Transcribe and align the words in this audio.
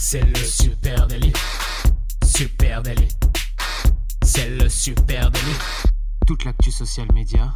C'est 0.00 0.22
le 0.22 0.36
super 0.36 1.08
délit. 1.08 1.32
Super 2.24 2.82
délit. 2.82 3.08
C'est 4.22 4.48
le 4.48 4.68
super 4.68 5.28
délit. 5.28 5.58
Toute 6.24 6.44
l'actu 6.44 6.70
social 6.70 7.08
média 7.12 7.52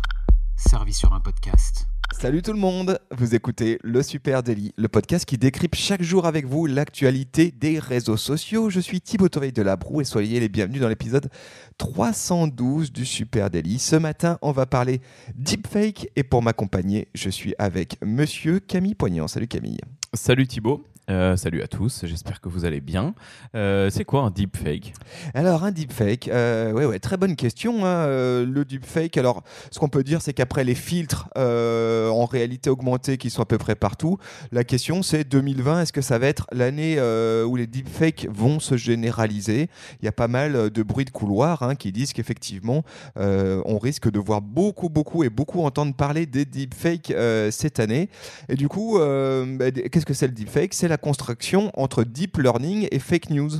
servie 0.56 0.92
sur 0.92 1.12
un 1.12 1.20
podcast. 1.20 1.86
Salut 2.10 2.42
tout 2.42 2.52
le 2.52 2.58
monde, 2.58 2.98
vous 3.16 3.36
écoutez 3.36 3.78
le 3.82 4.02
Super 4.02 4.42
Daily, 4.42 4.74
le 4.76 4.88
podcast 4.88 5.24
qui 5.24 5.38
décrypte 5.38 5.76
chaque 5.76 6.02
jour 6.02 6.26
avec 6.26 6.46
vous 6.46 6.66
l'actualité 6.66 7.52
des 7.52 7.78
réseaux 7.78 8.16
sociaux. 8.16 8.70
Je 8.70 8.80
suis 8.80 9.00
Thibaut 9.00 9.28
Toveil 9.28 9.52
de 9.52 9.62
la 9.62 9.76
Broue 9.76 10.00
et 10.00 10.04
soyez 10.04 10.40
les 10.40 10.48
bienvenus 10.48 10.80
dans 10.80 10.88
l'épisode 10.88 11.30
312 11.78 12.92
du 12.92 13.06
Super 13.06 13.50
Daily. 13.50 13.78
Ce 13.78 13.96
matin, 13.96 14.38
on 14.42 14.50
va 14.50 14.66
parler 14.66 15.00
deepfake 15.36 16.08
et 16.16 16.24
pour 16.24 16.42
m'accompagner, 16.42 17.08
je 17.14 17.30
suis 17.30 17.54
avec 17.58 17.96
monsieur 18.04 18.58
Camille 18.58 18.96
Poignant. 18.96 19.28
Salut 19.28 19.48
Camille. 19.48 19.80
Salut 20.12 20.46
Thibaut. 20.48 20.84
Euh, 21.12 21.36
salut 21.36 21.62
à 21.62 21.68
tous, 21.68 22.06
j'espère 22.06 22.40
que 22.40 22.48
vous 22.48 22.64
allez 22.64 22.80
bien. 22.80 23.14
Euh, 23.54 23.90
c'est 23.90 24.04
quoi 24.04 24.22
un 24.22 24.30
deepfake? 24.30 24.94
Alors, 25.34 25.62
un 25.62 25.70
deepfake, 25.70 26.28
euh, 26.28 26.72
ouais, 26.72 26.86
ouais, 26.86 26.98
très 27.00 27.18
bonne 27.18 27.36
question. 27.36 27.84
Hein, 27.84 28.06
euh, 28.06 28.46
le 28.46 28.64
deepfake, 28.64 29.18
alors, 29.18 29.42
ce 29.70 29.78
qu'on 29.78 29.90
peut 29.90 30.04
dire, 30.04 30.22
c'est 30.22 30.32
qu'après 30.32 30.64
les 30.64 30.74
filtres 30.74 31.28
en 31.36 32.24
réalité 32.24 32.70
augmentée 32.70 33.18
qui 33.18 33.28
sont 33.28 33.42
à 33.42 33.46
peu 33.46 33.58
près 33.58 33.74
partout, 33.74 34.16
la 34.52 34.64
question 34.64 35.02
c'est 35.02 35.24
2020, 35.24 35.82
est-ce 35.82 35.92
que 35.92 36.00
ça 36.00 36.18
va 36.18 36.28
être 36.28 36.46
l'année 36.52 36.98
où 37.46 37.56
les 37.56 37.66
deepfakes 37.66 38.26
vont 38.30 38.60
se 38.60 38.76
généraliser? 38.76 39.68
Il 40.00 40.04
y 40.04 40.08
a 40.08 40.12
pas 40.12 40.28
mal 40.28 40.70
de 40.70 40.82
bruits 40.82 41.04
de 41.04 41.10
couloir 41.10 41.62
hein, 41.62 41.74
qui 41.74 41.92
disent 41.92 42.12
qu'effectivement, 42.12 42.84
on 43.16 43.78
risque 43.78 44.10
de 44.10 44.18
voir 44.18 44.40
beaucoup, 44.40 44.88
beaucoup 44.88 45.24
et 45.24 45.30
beaucoup 45.30 45.62
entendre 45.62 45.94
parler 45.94 46.26
des 46.26 46.44
deepfakes 46.44 47.12
cette 47.50 47.80
année. 47.80 48.08
Et 48.48 48.54
du 48.54 48.68
coup, 48.68 48.98
bah, 48.98 49.70
qu'est-ce 49.70 50.06
que 50.06 50.14
c'est 50.14 50.28
le 50.28 50.34
deepfake? 50.34 50.74
C'est 50.74 50.88
la 50.88 50.98
construction 51.02 51.70
entre 51.74 52.04
deep 52.04 52.38
learning 52.38 52.88
et 52.90 52.98
fake 52.98 53.28
news. 53.28 53.50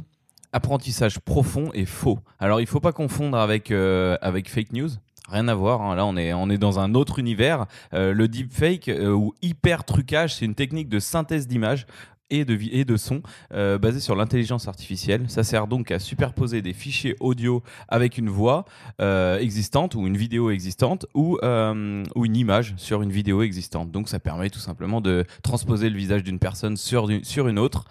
Apprentissage 0.55 1.19
profond 1.19 1.71
et 1.75 1.85
faux. 1.85 2.19
Alors 2.39 2.61
il 2.61 2.67
faut 2.67 2.81
pas 2.81 2.93
confondre 2.93 3.37
avec, 3.37 3.71
euh, 3.71 4.17
avec 4.23 4.49
fake 4.49 4.73
news. 4.73 4.89
Rien 5.29 5.49
à 5.49 5.55
voir, 5.55 5.81
hein. 5.83 5.95
là 5.95 6.05
on 6.05 6.17
est, 6.17 6.33
on 6.35 6.51
est 6.51 6.59
dans 6.59 6.79
un 6.79 6.95
autre 6.95 7.19
univers. 7.19 7.67
Euh, 7.95 8.13
le 8.13 8.29
deepfake 8.29 8.89
euh, 8.89 9.13
ou 9.13 9.35
hyper 9.41 9.85
trucage, 9.85 10.35
c'est 10.35 10.45
une 10.45 10.55
technique 10.55 10.89
de 10.89 10.99
synthèse 10.99 11.47
d'image 11.47 11.87
et 12.33 12.45
de, 12.85 12.97
son 12.97 13.23
euh, 13.53 13.79
basée 13.79 14.01
sur 14.01 14.17
l'intelligence 14.17 14.67
artificielle. 14.67 15.25
Ça 15.29 15.45
sert 15.45 15.67
donc 15.67 15.91
à 15.91 15.99
superposer 15.99 16.63
des 16.63 16.73
fichiers 16.73 17.15
audio 17.21 17.63
avec 17.89 18.19
une 18.19 18.31
voix 18.31 18.65
euh, 19.01 19.39
existante 19.39 19.95
ou 19.95 20.07
une 20.07 20.17
vidéo 20.17 20.51
existante 20.51 21.07
ou, 21.15 21.39
euh, 21.43 22.03
ou 22.15 22.25
une 22.25 22.37
image 22.37 22.75
sur 22.79 23.03
une 23.03 23.13
vidéo 23.13 23.43
existante. 23.43 23.91
Donc 23.91 24.09
ça 24.09 24.19
permet 24.19 24.51
tout 24.51 24.59
simplement 24.59 25.01
de 25.01 25.25
transposer 25.43 25.91
le 25.91 25.97
visage 25.97 26.25
d'une 26.25 26.39
personne 26.39 26.77
sur, 26.77 27.09
une 27.09 27.59
autre 27.59 27.85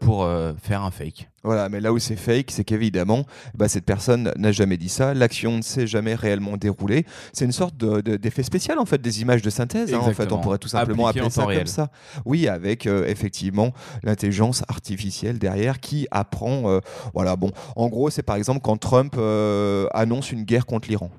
pour 0.00 0.28
faire 0.62 0.82
un 0.82 0.90
fake. 0.90 1.28
Voilà, 1.44 1.68
mais 1.68 1.80
là 1.80 1.92
où 1.92 1.98
c'est 2.00 2.16
fake, 2.16 2.50
c'est 2.50 2.64
qu'évidemment, 2.64 3.24
bah, 3.54 3.68
cette 3.68 3.84
personne 3.84 4.32
n'a 4.36 4.50
jamais 4.50 4.76
dit 4.76 4.88
ça, 4.88 5.14
l'action 5.14 5.56
ne 5.58 5.62
s'est 5.62 5.86
jamais 5.86 6.16
réellement 6.16 6.56
déroulée. 6.56 7.06
C'est 7.32 7.44
une 7.44 7.52
sorte 7.52 7.76
de- 7.76 8.00
de- 8.00 8.16
d'effet 8.16 8.42
spécial, 8.42 8.78
en 8.80 8.84
fait, 8.84 9.00
des 9.00 9.22
images 9.22 9.40
de 9.42 9.48
synthèse. 9.50 9.88
hein, 9.94 9.98
en 10.00 10.14
fait, 10.14 10.32
on 10.32 10.40
pourrait 10.40 10.58
tout 10.58 10.68
simplement 10.68 11.06
Appliqué 11.06 11.20
appeler 11.20 11.30
ça 11.32 11.42
comme 11.58 11.66
ça. 11.68 11.90
Oui, 12.24 12.48
avec 12.48 12.86
euh, 12.86 13.06
effectivement 13.06 13.72
l'intelligence 14.02 14.62
artificielle 14.68 15.38
derrière 15.38 15.78
qui 15.80 16.08
apprend. 16.10 16.68
euh, 16.70 16.80
voilà, 17.14 17.36
bon, 17.36 17.52
en 17.76 17.88
gros, 17.88 18.10
c'est 18.10 18.22
par 18.24 18.34
exemple 18.36 18.60
quand 18.62 18.76
Trump 18.76 19.14
euh, 19.16 19.86
annonce 19.94 20.32
une 20.32 20.42
guerre 20.42 20.66
contre 20.66 20.88
l'Iran. 20.88 21.10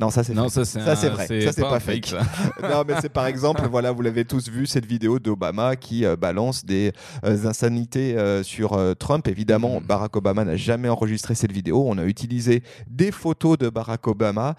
Non, 0.00 0.08
ça 0.08 0.24
c'est 0.24 0.32
Non, 0.32 0.48
ça 0.48 0.64
c'est 0.64 0.80
Ça, 0.80 0.92
un- 0.92 0.96
c'est 0.96 1.08
vrai. 1.10 1.40
Ça, 1.42 1.52
c'est 1.52 1.60
pas 1.60 1.78
fake. 1.78 2.14
non, 2.62 2.82
mais 2.88 2.94
c'est 3.02 3.10
par 3.12 3.26
exemple, 3.26 3.60
voilà, 3.70 3.92
vous 3.92 4.00
l'avez 4.00 4.24
tous 4.24 4.48
vu, 4.48 4.66
cette 4.66 4.86
vidéo 4.86 5.18
d'Obama 5.18 5.76
qui 5.76 6.06
euh, 6.06 6.16
balance 6.16 6.64
des 6.64 6.92
euh, 7.24 7.44
insanités 7.46 8.16
euh, 8.16 8.42
sur 8.42 8.78
Trump. 8.98 9.28
Évidemment, 9.28 9.80
Mhm. 9.80 9.86
Barack 9.86 10.16
Obama 10.16 10.44
n'a 10.44 10.56
jamais 10.56 10.88
enregistré 10.88 11.34
cette 11.34 11.52
vidéo. 11.52 11.84
On 11.86 11.98
a 11.98 12.04
utilisé 12.04 12.62
des 12.88 13.12
photos 13.12 13.58
de 13.58 13.68
Barack 13.68 14.06
Obama, 14.08 14.54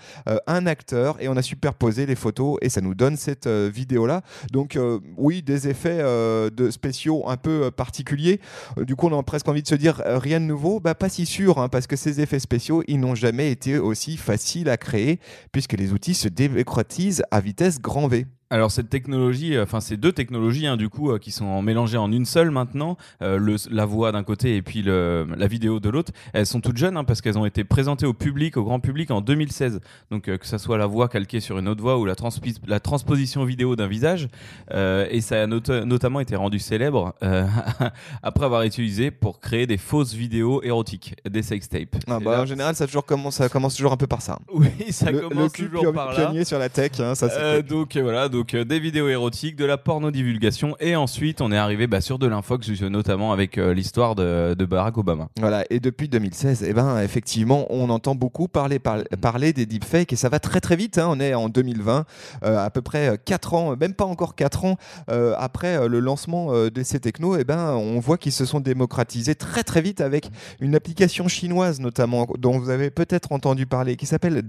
un 0.48 0.68
acteur, 0.68 1.18
et 1.20 1.28
on 1.28 1.36
a 1.36 1.42
superposé 1.42 2.06
les 2.06 2.16
photos 2.16 2.58
et 2.62 2.70
ça 2.70 2.82
nous 2.82 2.94
donne 2.94 3.18
cette 3.18 3.48
euh, 3.48 3.72
vidéo-là. 3.74 4.22
Donc, 4.52 4.78
oui, 5.18 5.42
des 5.42 5.68
effets 5.68 5.98
de 6.04 6.70
spéciaux 6.70 7.28
un 7.28 7.38
peu 7.38 7.72
particuliers. 7.72 8.40
Du 8.78 8.96
coup, 8.96 9.08
on 9.08 9.18
a 9.20 9.24
presque 9.24 9.48
envie 9.48 9.64
de 9.64 9.68
se 9.68 9.76
dire 9.76 10.02
rien 10.06 10.40
de 10.40 10.46
nouveau. 10.46 10.80
Bah, 10.80 10.94
pas 10.96 11.10
si 11.10 11.26
sûr, 11.26 11.58
hein, 11.58 11.70
parce 11.70 11.88
que 11.88 11.96
ces 11.96 12.22
effets 12.22 12.40
spéciaux, 12.40 12.84
ils 12.88 13.00
n'ont 13.00 13.16
jamais 13.16 13.52
été 13.52 13.78
aussi 13.80 14.16
faciles 14.18 14.70
à 14.70 14.78
créer 14.78 15.20
puisque 15.52 15.74
les 15.74 15.94
outils 15.94 16.14
se 16.14 16.28
démocratisent 16.28 17.24
à 17.32 17.40
vitesse 17.40 17.80
grand 17.80 18.08
V. 18.08 18.26
Alors 18.50 18.70
cette 18.70 18.90
technologie, 18.90 19.56
euh, 19.56 19.64
enfin 19.64 19.80
ces 19.80 19.98
deux 19.98 20.12
technologies 20.12 20.68
hein, 20.68 20.78
du 20.78 20.88
coup 20.88 21.10
euh, 21.12 21.18
qui 21.18 21.32
sont 21.32 21.62
mélangées 21.64 21.98
en 21.98 22.12
une 22.12 22.26
seule 22.26 22.52
maintenant, 22.52 22.98
euh, 23.24 23.38
le, 23.38 23.56
la 23.72 23.86
voix 23.86 24.12
d'un 24.12 24.24
côté 24.24 24.56
et 24.58 24.62
puis 24.62 24.84
le, 24.84 25.26
la 25.36 25.48
vidéo 25.48 25.80
de 25.80 25.90
l'autre, 25.90 26.12
elles 26.34 26.46
sont 26.46 26.62
toutes 26.62 26.78
jeunes 26.78 26.96
hein, 26.96 27.04
parce 27.04 27.22
qu'elles 27.22 27.38
ont 27.40 27.48
été 27.48 27.64
présentées 27.64 28.06
au 28.06 28.14
public, 28.14 28.56
au 28.58 28.64
grand 28.64 28.80
public 28.80 29.10
en 29.10 29.22
2016. 29.22 29.80
Donc 30.12 30.28
euh, 30.28 30.38
que 30.38 30.46
ça 30.46 30.60
soit 30.60 30.78
la 30.78 30.86
voix 30.86 31.08
calquée 31.10 31.40
sur 31.40 31.58
une 31.58 31.68
autre 31.68 31.82
voix 31.82 31.98
ou 31.98 32.06
la, 32.06 32.14
transpi- 32.14 32.60
la 32.68 32.80
transposition 32.80 33.44
vidéo 33.44 33.76
d'un 33.76 33.88
visage, 33.88 34.28
euh, 34.72 35.08
et 35.10 35.22
ça 35.22 35.42
a 35.42 35.48
not- 35.48 35.62
notamment 35.86 36.20
été 36.20 36.36
rendu 36.36 36.60
célèbre 36.60 37.16
euh, 37.24 37.48
après 38.24 38.46
avoir 38.46 38.62
été 38.64 38.74
utilisé 38.84 39.10
pour 39.10 39.40
créer 39.40 39.66
des 39.66 39.78
fausses 39.78 40.14
vidéos 40.14 40.62
érotiques, 40.64 41.16
des 41.28 41.42
sextapes. 41.42 41.96
Ah 42.08 42.20
bah, 42.20 42.32
là- 42.38 42.42
en 42.42 42.46
général, 42.46 42.76
ça, 42.76 42.86
toujours 42.86 43.06
commence, 43.06 43.36
ça 43.38 43.50
commence 43.50 43.76
toujours 43.76 43.94
un 43.94 43.98
peu 43.98 44.08
par 44.08 44.22
ça. 44.22 44.38
oui, 44.54 44.68
ça 44.92 45.12
le, 45.12 45.22
commence 45.22 45.54
toujours 45.54 45.92
par 45.94 46.10
là. 46.12 46.16
pionnier 46.26 46.46
sur 46.46 46.60
la 46.60 46.70
tech, 46.70 46.92
hein, 47.00 47.16
ça 47.16 47.30
Euh, 47.32 47.62
donc 47.64 47.98
voilà, 47.98 48.30
donc 48.30 48.43
euh, 48.54 48.66
des 48.66 48.80
vidéos 48.80 49.08
érotiques, 49.10 49.56
de 49.56 49.66
la 49.66 49.78
porno 49.78 50.12
divulgation, 50.12 50.76
et 50.80 50.96
ensuite 50.96 51.42
on 51.42 51.52
est 51.52 51.58
arrivé 51.58 51.88
bah, 51.88 52.02
sur 52.02 52.20
de 52.20 52.28
l'infox, 52.28 52.70
notamment 52.82 53.32
avec 53.32 53.58
euh, 53.58 53.74
l'histoire 53.74 54.16
de, 54.16 54.56
Barack 54.66 54.98
Obama. 54.98 55.30
Voilà, 55.40 55.64
et 55.70 55.80
depuis 55.80 56.08
2016, 56.10 56.64
eh 56.68 56.74
ben, 56.74 57.00
effectivement, 57.02 57.66
on 57.70 57.90
entend 57.90 58.16
beaucoup 58.16 58.48
parler, 58.48 58.80
par- 58.80 59.04
parler 59.22 59.54
des 59.54 59.66
deepfakes 59.66 60.14
et 60.14 60.16
ça 60.16 60.30
va 60.30 60.40
très 60.40 60.60
très 60.62 60.76
vite. 60.76 60.98
hein. 60.98 61.08
On 61.10 61.20
est 61.20 61.34
en 61.34 61.50
2020, 61.50 62.06
euh, 62.44 62.66
à 62.66 62.70
peu 62.70 62.82
près 62.82 63.18
4 63.24 63.54
ans, 63.54 63.76
même 63.78 63.94
pas 63.94 64.06
encore 64.06 64.36
4 64.36 64.66
ans 64.66 64.78
après 65.38 65.88
le 65.88 66.00
lancement 66.00 66.52
de 66.54 66.84
ces 66.84 67.00
technos, 67.00 67.38
eh 67.38 67.44
ben, 67.44 67.74
on 67.74 68.00
voit 68.00 68.18
qu'ils 68.18 68.32
se 68.32 68.46
sont 68.46 68.60
démocratisés 68.60 69.36
très 69.36 69.64
très 69.64 69.82
vite 69.82 70.02
avec 70.02 70.30
une 70.60 70.76
application 70.76 71.28
chinoise 71.28 71.80
notamment, 71.80 72.28
dont 72.38 72.58
vous 72.58 72.70
avez 72.70 72.90
peut-être 72.90 73.32
entendu 73.32 73.66
parler, 73.66 73.96
qui 73.96 74.06
s'appelle 74.06 74.42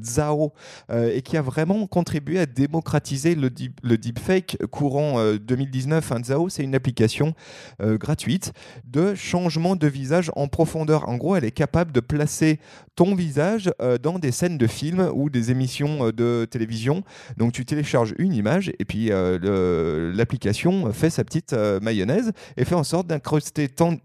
euh, 0.91 1.11
et 1.15 1.22
qui 1.22 1.37
a 1.37 1.43
vraiment 1.43 1.87
contribué 1.87 2.38
à 2.38 2.47
démocratiser 2.47 3.34
le, 3.34 3.50
deep- 3.50 3.73
le 3.82 3.98
deepfake 3.98 4.58
courant 4.70 5.18
euh, 5.18 5.38
2019. 5.38 6.12
hein. 6.12 6.20
Zhao, 6.24 6.48
c'est 6.48 6.62
une 6.62 6.74
application 6.74 7.34
euh, 7.80 7.98
gratuite 7.98 8.52
de 8.84 9.14
changement 9.14 9.76
de 9.76 9.86
visage 9.86 10.30
en 10.36 10.48
profondeur. 10.48 11.08
En 11.08 11.16
gros, 11.16 11.36
elle 11.36 11.44
est 11.44 11.50
capable 11.50 11.92
de 11.92 12.00
placer 12.00 12.58
ton 12.96 13.14
visage 13.14 13.70
euh, 13.80 13.98
dans 13.98 14.18
des 14.18 14.32
scènes 14.32 14.58
de 14.58 14.66
films 14.66 15.10
ou 15.14 15.30
des 15.30 15.50
émissions 15.50 16.06
euh, 16.06 16.12
de 16.12 16.46
télévision. 16.50 17.02
Donc 17.36 17.52
tu 17.52 17.64
télécharges 17.64 18.14
une 18.18 18.32
image 18.32 18.72
et 18.78 18.84
puis 18.84 19.10
l'application 19.10 20.92
fait 20.92 21.10
sa 21.10 21.24
petite 21.24 21.54
mayonnaise 21.82 22.32
et 22.56 22.64
fait 22.64 22.74
en 22.74 22.84
sorte 22.84 23.06
d'incruster 23.06 23.68
ton, 23.68 23.98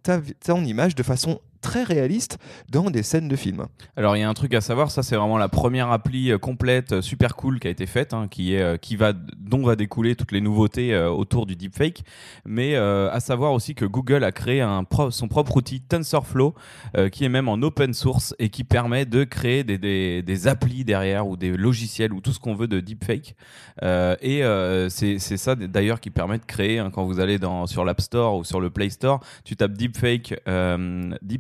ton 0.46 0.64
image 0.64 0.96
de 0.96 1.04
façon 1.04 1.40
très 1.62 1.84
réaliste 1.84 2.38
dans 2.70 2.90
des 2.90 3.04
scènes 3.04 3.28
de 3.28 3.36
films. 3.36 3.68
Alors 3.96 4.16
il 4.16 4.20
y 4.20 4.24
a 4.24 4.30
un 4.30 4.34
truc 4.34 4.54
à 4.54 4.62
savoir, 4.62 4.92
ça 4.92 5.04
c'est 5.04 5.16
vraiment 5.16 5.38
la 5.38 5.50
première 5.50 5.92
appli 5.92 6.32
euh, 6.32 6.38
complète, 6.38 6.94
euh, 6.94 7.02
super 7.02 7.36
cool 7.36 7.60
qui 7.60 7.68
a 7.68 7.70
été 7.70 7.86
faite, 7.86 8.14
hein, 8.14 8.28
qui 8.30 8.56
est, 8.56 8.62
euh, 8.62 8.78
qui 8.78 8.96
va, 8.96 9.14
dont 9.14 9.64
va 9.64 9.76
découler 9.76 10.16
toutes 10.16 10.32
les 10.32 10.42
nouveautés 10.42 10.96
autour 10.98 11.46
du 11.46 11.56
deepfake. 11.56 12.04
Mais 12.46 12.76
à 12.76 13.20
savoir 13.20 13.54
aussi 13.54 13.76
que 13.76 13.86
Google 13.86 14.24
a 14.24 14.32
créé 14.32 14.62
un 14.62 14.84
son 15.10 15.28
propre 15.28 15.58
outil 15.58 15.82
TensorFlow, 15.82 16.54
qui 17.12 17.26
est 17.26 17.30
même 17.30 17.50
en 17.50 17.56
open 17.56 17.94
source 17.94 18.36
et 18.40 18.50
qui 18.50 18.64
permet 18.64 19.06
de 19.06 19.24
créer 19.24 19.64
des, 19.64 19.78
des, 20.22 20.48
applis 20.48 20.84
derrière 20.84 21.28
ou 21.28 21.38
des 21.38 21.56
logiciels 21.56 22.14
ou 22.14 22.22
tout 22.22 22.32
ce 22.32 22.40
qu'on 22.40 22.56
veut 22.56 22.68
de 22.68 22.80
deepfake. 22.80 23.36
Et 23.82 24.42
c'est 24.90 25.20
ça 25.20 25.56
d'ailleurs 25.56 26.00
qui 26.00 26.10
permet 26.10 26.38
de 26.38 26.46
créer, 26.46 26.80
hein, 26.80 26.92
quand 26.92 27.06
vous 27.06 27.20
allez 27.20 27.40
dans, 27.40 27.68
sur 27.68 27.86
l'App 27.86 28.02
Store 28.02 28.38
ou 28.38 28.44
sur 28.44 28.62
le 28.62 28.70
Play 28.70 28.90
Store, 28.90 29.20
tu 29.44 29.56
tapes 29.56 29.74
deepfake, 29.74 30.36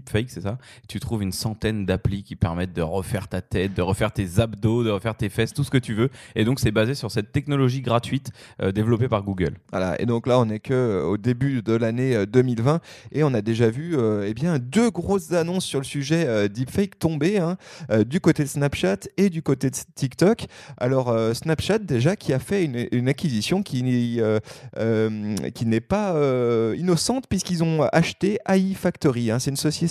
deepfake 0.09 0.29
c'est 0.29 0.41
ça, 0.41 0.57
tu 0.87 0.99
trouves 0.99 1.23
une 1.23 1.31
centaine 1.31 1.85
d'applis 1.85 2.23
qui 2.23 2.35
permettent 2.35 2.73
de 2.73 2.81
refaire 2.81 3.27
ta 3.27 3.41
tête, 3.41 3.73
de 3.73 3.81
refaire 3.81 4.11
tes 4.11 4.39
abdos, 4.39 4.83
de 4.83 4.89
refaire 4.89 5.15
tes 5.15 5.29
fesses, 5.29 5.53
tout 5.53 5.63
ce 5.63 5.71
que 5.71 5.77
tu 5.77 5.93
veux. 5.93 6.09
Et 6.35 6.45
donc 6.45 6.59
c'est 6.59 6.71
basé 6.71 6.95
sur 6.95 7.11
cette 7.11 7.31
technologie 7.31 7.81
gratuite 7.81 8.31
euh, 8.61 8.71
développée 8.71 9.07
par 9.07 9.23
Google. 9.23 9.57
Voilà, 9.71 9.99
et 10.01 10.05
donc 10.05 10.27
là, 10.27 10.39
on 10.39 10.45
n'est 10.45 10.59
que 10.59 10.73
euh, 10.73 11.03
au 11.03 11.17
début 11.17 11.61
de 11.61 11.73
l'année 11.73 12.15
euh, 12.15 12.25
2020 12.25 12.81
et 13.11 13.23
on 13.23 13.33
a 13.33 13.41
déjà 13.41 13.69
vu 13.69 13.95
euh, 13.97 14.25
eh 14.27 14.33
bien, 14.33 14.59
deux 14.59 14.89
grosses 14.89 15.31
annonces 15.31 15.65
sur 15.65 15.79
le 15.79 15.85
sujet 15.85 16.25
euh, 16.27 16.47
deepfake 16.47 16.97
tomber 16.99 17.37
hein, 17.37 17.57
euh, 17.91 18.03
du 18.03 18.19
côté 18.19 18.43
de 18.43 18.49
Snapchat 18.49 18.97
et 19.17 19.29
du 19.29 19.41
côté 19.41 19.69
de 19.69 19.75
TikTok. 19.95 20.45
Alors, 20.77 21.09
euh, 21.09 21.33
Snapchat, 21.33 21.79
déjà, 21.79 22.15
qui 22.15 22.33
a 22.33 22.39
fait 22.39 22.65
une, 22.65 23.09
acquisition 23.09 23.63
qui, 23.63 24.19
euh, 24.19 24.39
euh, 24.77 25.35
qui 25.53 25.65
n'est 25.65 25.79
pas 25.81 26.13
euh, 26.13 26.75
innocente 26.77 27.25
puisqu'ils 27.27 27.63
ont 27.63 27.83
acheté 27.91 28.39
AI 28.47 28.73
Factory. 28.73 29.31
hein. 29.31 29.39
C'est 29.39 29.49
une 29.49 29.55
société 29.55 29.87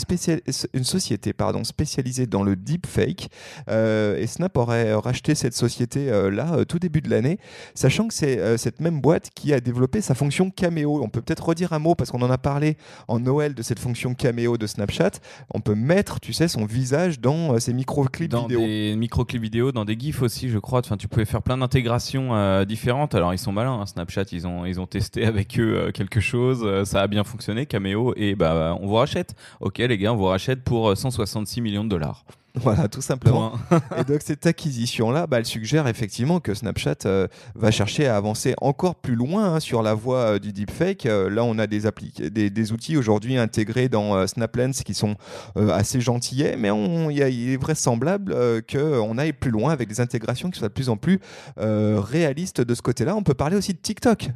une 0.75 0.85
société 0.85 1.33
pardon, 1.33 1.65
spécialisée 1.65 2.27
dans 2.27 2.43
le 2.43 2.57
deepfake. 2.57 3.29
et 3.69 4.27
Snap 4.27 4.57
aurait 4.57 4.95
racheté 4.95 5.35
cette 5.35 5.55
société 5.55 6.11
là 6.31 6.65
tout 6.65 6.79
début 6.79 7.01
de 7.01 7.11
l'année, 7.11 7.39
sachant 7.75 8.09
que 8.09 8.15
c'est 8.15 8.59
cette 8.59 8.81
même 8.81 9.01
boîte 9.01 9.31
qui 9.35 9.53
a 9.53 9.61
développé 9.61 10.01
sa 10.01 10.15
fonction 10.15 10.51
caméo. 10.51 11.01
On 11.03 11.09
peut 11.09 11.21
peut-être 11.21 11.47
redire 11.47 11.73
un 11.73 11.79
mot 11.79 11.95
parce 11.95 12.11
qu'on 12.11 12.23
en 12.23 12.31
a 12.31 12.39
parlé 12.39 12.77
en 13.09 13.21
Noël 13.21 13.55
de 13.55 13.63
cette 13.63 13.79
fonction 13.79 14.15
caméo 14.15 14.59
de 14.59 14.67
Snapchat. 14.67 15.13
On 15.53 15.61
peut 15.61 15.75
mettre, 15.75 16.21
tu 16.21 16.33
sais, 16.33 16.49
son 16.49 16.65
visage 16.65 17.21
dans 17.21 17.59
ces 17.59 17.73
micro-clips 17.73 18.33
vidéo. 18.33 18.61
Dans 18.61 18.67
des 18.67 18.97
micro-clips 18.97 19.43
vidéo, 19.43 19.73
dans 19.73 19.85
des 19.85 19.99
GIFs 19.99 20.23
aussi, 20.23 20.49
je 20.49 20.59
crois. 20.59 20.81
Enfin, 20.81 20.97
tu 20.97 21.09
pouvais 21.09 21.25
faire 21.25 21.43
plein 21.43 21.59
d'intégrations 21.59 22.65
différentes. 22.65 23.15
Alors, 23.15 23.35
ils 23.35 23.39
sont 23.39 23.53
malins, 23.53 23.81
hein, 23.81 23.87
Snapchat, 23.87 24.25
ils 24.33 24.47
ont, 24.47 24.65
ils 24.65 24.81
ont 24.81 24.87
testé 24.87 25.25
avec 25.27 25.59
eux 25.59 25.91
quelque 25.93 26.21
chose, 26.21 26.85
ça 26.85 27.03
a 27.03 27.07
bien 27.07 27.25
fonctionné, 27.25 27.67
Cameo, 27.67 28.15
et 28.17 28.35
bah, 28.35 28.77
on 28.81 28.87
vous 28.87 28.95
rachète. 28.95 29.35
Ok, 29.61 29.79
les 29.79 29.98
on 30.07 30.17
vous 30.17 30.27
rachète 30.27 30.63
pour 30.63 30.97
166 30.97 31.61
millions 31.61 31.85
de 31.85 31.89
dollars. 31.89 32.25
Voilà, 32.55 32.89
tout 32.89 33.01
simplement. 33.01 33.53
et 33.99 34.05
donc 34.05 34.21
cette 34.25 34.47
acquisition-là, 34.47 35.27
bah, 35.27 35.39
elle 35.39 35.47
suggère 35.47 35.87
effectivement 35.87 36.41
que 36.41 36.55
Snapchat 36.55 36.97
euh, 37.07 37.29
va 37.55 37.71
chercher 37.71 38.07
à 38.07 38.17
avancer 38.17 38.55
encore 38.61 38.97
plus 38.97 39.15
loin 39.15 39.55
hein, 39.55 39.61
sur 39.61 39.83
la 39.83 39.95
voie 39.95 40.19
euh, 40.19 40.39
du 40.39 40.53
deepfake. 40.53 41.07
Euh, 41.07 41.31
là, 41.31 41.45
on 41.45 41.59
a 41.59 41.67
des, 41.67 41.83
des, 42.31 42.51
des 42.51 42.73
outils 42.73 42.97
aujourd'hui 42.97 43.37
intégrés 43.37 43.89
dans 43.89 44.27
SnapLens 44.27 44.83
qui 44.85 44.95
sont 44.95 45.17
assez 45.57 46.01
gentillets, 46.01 46.57
mais 46.57 46.71
on, 46.71 47.11
il 47.11 47.21
est 47.21 47.57
vraisemblable 47.57 48.35
qu'on 48.71 49.19
aille 49.19 49.33
plus 49.33 49.51
loin 49.51 49.73
avec 49.73 49.89
des 49.89 50.01
intégrations 50.01 50.51
qui 50.51 50.59
soient 50.59 50.69
de 50.69 50.73
plus 50.73 50.89
en 50.89 50.97
plus 50.97 51.21
réalistes 51.57 52.61
de 52.61 52.75
ce 52.75 52.83
côté-là. 52.83 53.15
On 53.15 53.23
peut 53.23 53.35
parler 53.35 53.57
aussi 53.57 53.75
de 53.75 53.79
TikTok. 53.79 54.31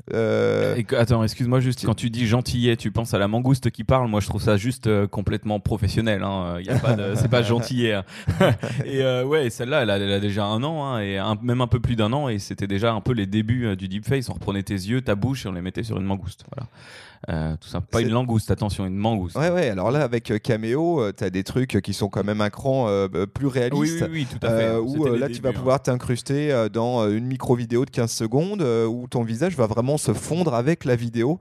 attends, 0.97 1.23
excuse-moi 1.23 1.61
juste, 1.61 1.85
quand 1.85 1.95
tu 1.95 2.11
dis 2.11 2.27
gentillet, 2.27 2.77
tu 2.77 2.91
penses 2.91 3.15
à 3.15 3.19
la 3.19 3.29
mangouste 3.29 3.71
qui 3.71 3.85
parle. 3.85 4.09
Moi, 4.09 4.21
je 4.21 4.29
trouve 4.29 4.43
ça 4.43 4.57
juste 4.57 5.07
complètement 5.09 5.61
professionnel. 5.61 6.23
Hein. 6.23 6.57
Il 6.61 6.67
y 6.67 6.71
a 6.71 6.79
pas 6.79 6.97
c'est 7.17 7.29
pas 7.29 7.43
gentillet. 7.43 8.02
Et 8.85 9.03
euh, 9.03 9.25
ouais, 9.25 9.51
celle-là, 9.51 9.83
elle, 9.83 9.91
a 9.91 10.21
déjà 10.21 10.45
un 10.45 10.63
an, 10.63 10.85
hein, 10.85 11.01
et 11.01 11.19
même 11.43 11.61
un 11.61 11.67
peu 11.67 11.81
plus 11.81 11.97
d'un 11.97 12.13
an, 12.13 12.29
et 12.29 12.39
c'était 12.39 12.67
déjà 12.67 12.93
un 12.93 13.01
peu 13.01 13.13
les 13.13 13.27
débuts 13.27 13.67
euh, 13.67 13.77
du 13.77 13.89
deepface. 13.89 14.29
On 14.29 14.35
reprenait 14.35 14.63
tes 14.63 14.75
yeux, 14.75 15.03
ta 15.03 15.15
bouche, 15.15 15.47
et 15.47 15.49
on 15.49 15.53
les 15.53 15.63
mettait 15.63 15.83
sur 15.83 15.99
une 15.99 16.05
mangouste. 16.05 16.45
Voilà. 16.55 16.69
Euh, 17.29 17.57
tout 17.61 17.69
ça. 17.69 17.81
Pas 17.81 18.01
une 18.01 18.11
langouste, 18.11 18.51
attention, 18.51 18.87
une 18.87 18.97
mangouste. 18.97 19.37
Ouais, 19.37 19.51
ouais. 19.51 19.71
Alors 19.71 19.91
là, 19.91 20.03
avec 20.03 20.33
Cameo, 20.43 21.13
tu 21.13 21.25
as 21.25 21.31
des 21.31 21.45
trucs 21.45 21.81
qui 21.83 21.93
sont 21.95 22.09
quand 22.09 22.25
même 22.25 22.41
un 22.41 22.51
cran 22.51 22.89
plus 23.33 23.47
réalistes. 23.47 24.03
Oui, 24.03 24.09
oui, 24.11 24.27
tout 24.31 24.45
à 24.47 24.51
fait. 24.51 24.77
où 24.77 25.05
là, 25.15 25.29
tu 25.29 25.41
vas 25.41 25.51
hein. 25.51 25.53
pouvoir 25.53 25.83
t'incruster 25.83 26.69
dans 26.73 27.09
une 27.09 27.27
micro-vidéo 27.27 27.85
de 27.85 27.91
15 27.91 28.11
secondes 28.11 28.63
où 28.63 29.07
ton 29.09 29.23
visage 29.23 29.57
va 29.57 29.67
vraiment 29.67 29.99
se 29.99 30.13
fondre 30.13 30.55
avec 30.55 30.85
la 30.85 30.97
vidéo. 30.97 31.39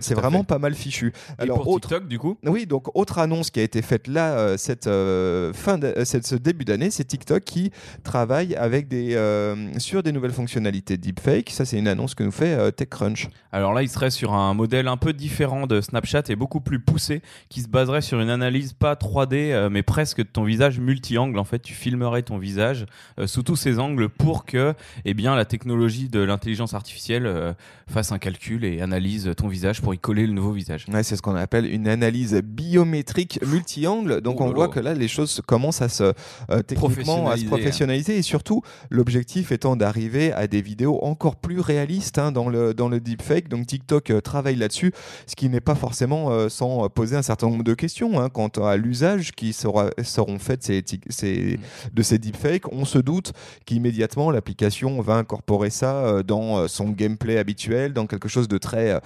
c'est 0.00 0.14
vraiment 0.14 0.44
pas 0.44 0.58
mal 0.58 0.74
fichu. 0.74 1.12
Alors, 1.38 1.58
et 1.58 1.60
pour 1.60 1.68
autre... 1.68 1.88
TikTok, 1.88 2.08
du 2.08 2.18
coup? 2.18 2.36
Oui, 2.44 2.66
donc 2.66 2.94
autre 2.96 3.18
annonce 3.18 3.50
qui 3.50 3.60
a 3.60 3.62
été 3.62 3.82
faite 3.82 4.08
là, 4.08 4.56
cette 4.58 4.86
fin 4.86 5.78
de, 5.78 5.94
cette, 6.04 6.26
ce 6.26 6.34
début 6.34 6.64
d'année, 6.64 6.90
c'est 6.90 7.04
TikTok 7.04 7.44
qui 7.44 7.70
travaille 8.02 8.54
avec 8.54 8.88
des, 8.88 9.14
euh, 9.14 9.78
sur 9.78 10.02
des 10.02 10.12
nouvelles 10.12 10.32
fonctionnalités 10.32 10.96
deepfake. 10.96 11.50
Ça, 11.50 11.64
c'est 11.64 11.78
une 11.78 11.88
annonce 11.88 12.14
que 12.14 12.22
nous 12.22 12.30
fait 12.30 12.54
euh, 12.54 12.70
TechCrunch. 12.70 13.28
Alors 13.52 13.72
là, 13.72 13.82
il 13.82 13.88
serait 13.88 14.10
sur 14.10 14.32
un 14.32 14.54
modèle 14.54 14.88
un 14.88 14.96
peu 14.96 15.12
différent 15.20 15.68
de 15.68 15.80
Snapchat 15.80 16.24
et 16.28 16.36
beaucoup 16.36 16.60
plus 16.60 16.80
poussé, 16.80 17.22
qui 17.48 17.60
se 17.60 17.68
baserait 17.68 18.00
sur 18.00 18.20
une 18.20 18.30
analyse 18.30 18.72
pas 18.72 18.94
3D, 18.94 19.52
euh, 19.52 19.70
mais 19.70 19.84
presque 19.84 20.18
de 20.18 20.24
ton 20.24 20.42
visage 20.42 20.80
multi-angle. 20.80 21.38
En 21.38 21.44
fait, 21.44 21.60
tu 21.60 21.74
filmerais 21.74 22.22
ton 22.22 22.38
visage 22.38 22.86
sous 23.26 23.44
tous 23.44 23.56
ces 23.56 23.78
angles 23.78 24.08
pour 24.08 24.44
que 24.44 24.74
eh 25.04 25.14
bien, 25.14 25.36
la 25.36 25.44
technologie 25.44 26.08
de 26.08 26.20
l'intelligence 26.20 26.74
artificielle 26.74 27.54
fasse 27.86 28.12
un 28.12 28.18
calcul 28.18 28.64
et 28.64 28.80
analyse 28.80 29.30
ton 29.36 29.48
visage 29.48 29.80
pour 29.80 29.94
y 29.94 29.98
coller 29.98 30.26
le 30.26 30.32
nouveau 30.32 30.52
visage. 30.52 30.86
Ouais, 30.92 31.02
c'est 31.02 31.16
ce 31.16 31.22
qu'on 31.22 31.36
appelle 31.36 31.66
une 31.66 31.86
analyse 31.88 32.40
biométrique 32.42 33.40
multi-angle. 33.46 34.20
Donc 34.20 34.40
oh 34.40 34.44
on 34.44 34.52
voit 34.52 34.68
que 34.68 34.80
là, 34.80 34.94
les 34.94 35.08
choses 35.08 35.40
commencent 35.46 35.82
à 35.82 35.88
se 35.88 36.12
euh, 36.50 36.62
techniquement 36.62 37.28
à 37.28 37.36
se 37.36 37.44
professionnaliser 37.44 38.16
et 38.16 38.22
surtout 38.22 38.62
l'objectif 38.90 39.52
étant 39.52 39.76
d'arriver 39.76 40.32
à 40.32 40.46
des 40.46 40.62
vidéos 40.62 41.02
encore 41.02 41.36
plus 41.36 41.60
réalistes 41.60 42.18
hein, 42.18 42.32
dans, 42.32 42.48
le, 42.48 42.74
dans 42.74 42.88
le 42.88 43.00
deepfake. 43.00 43.48
Donc 43.48 43.66
TikTok 43.66 44.10
euh, 44.10 44.20
travaille 44.20 44.56
là-dessus, 44.56 44.92
ce 45.26 45.36
qui 45.36 45.48
n'est 45.48 45.60
pas 45.60 45.74
forcément 45.74 46.30
euh, 46.30 46.48
sans 46.48 46.88
poser 46.88 47.16
un 47.16 47.22
certain 47.22 47.48
nombre 47.48 47.64
de 47.64 47.74
questions 47.74 48.20
hein, 48.20 48.28
quant 48.28 48.48
à 48.48 48.76
l'usage 48.76 49.32
qui 49.32 49.52
sera, 49.52 49.90
seront 50.02 50.38
faites 50.38 50.62
ces, 50.62 50.84
ces, 51.08 51.58
mm. 51.58 51.94
de 51.94 52.02
ces 52.02 52.18
deepfakes. 52.18 52.72
On 52.72 52.84
se 52.84 52.98
doute 52.98 53.32
qu'immédiatement 53.66 54.30
l'application 54.30 55.00
va 55.00 55.14
incorporer 55.14 55.70
ça 55.70 56.22
dans 56.22 56.68
son 56.68 56.90
gameplay 56.90 57.38
habituel, 57.38 57.92
dans 57.92 58.06
quelque 58.06 58.28
chose 58.28 58.48
de 58.48 58.58
très 58.58 59.00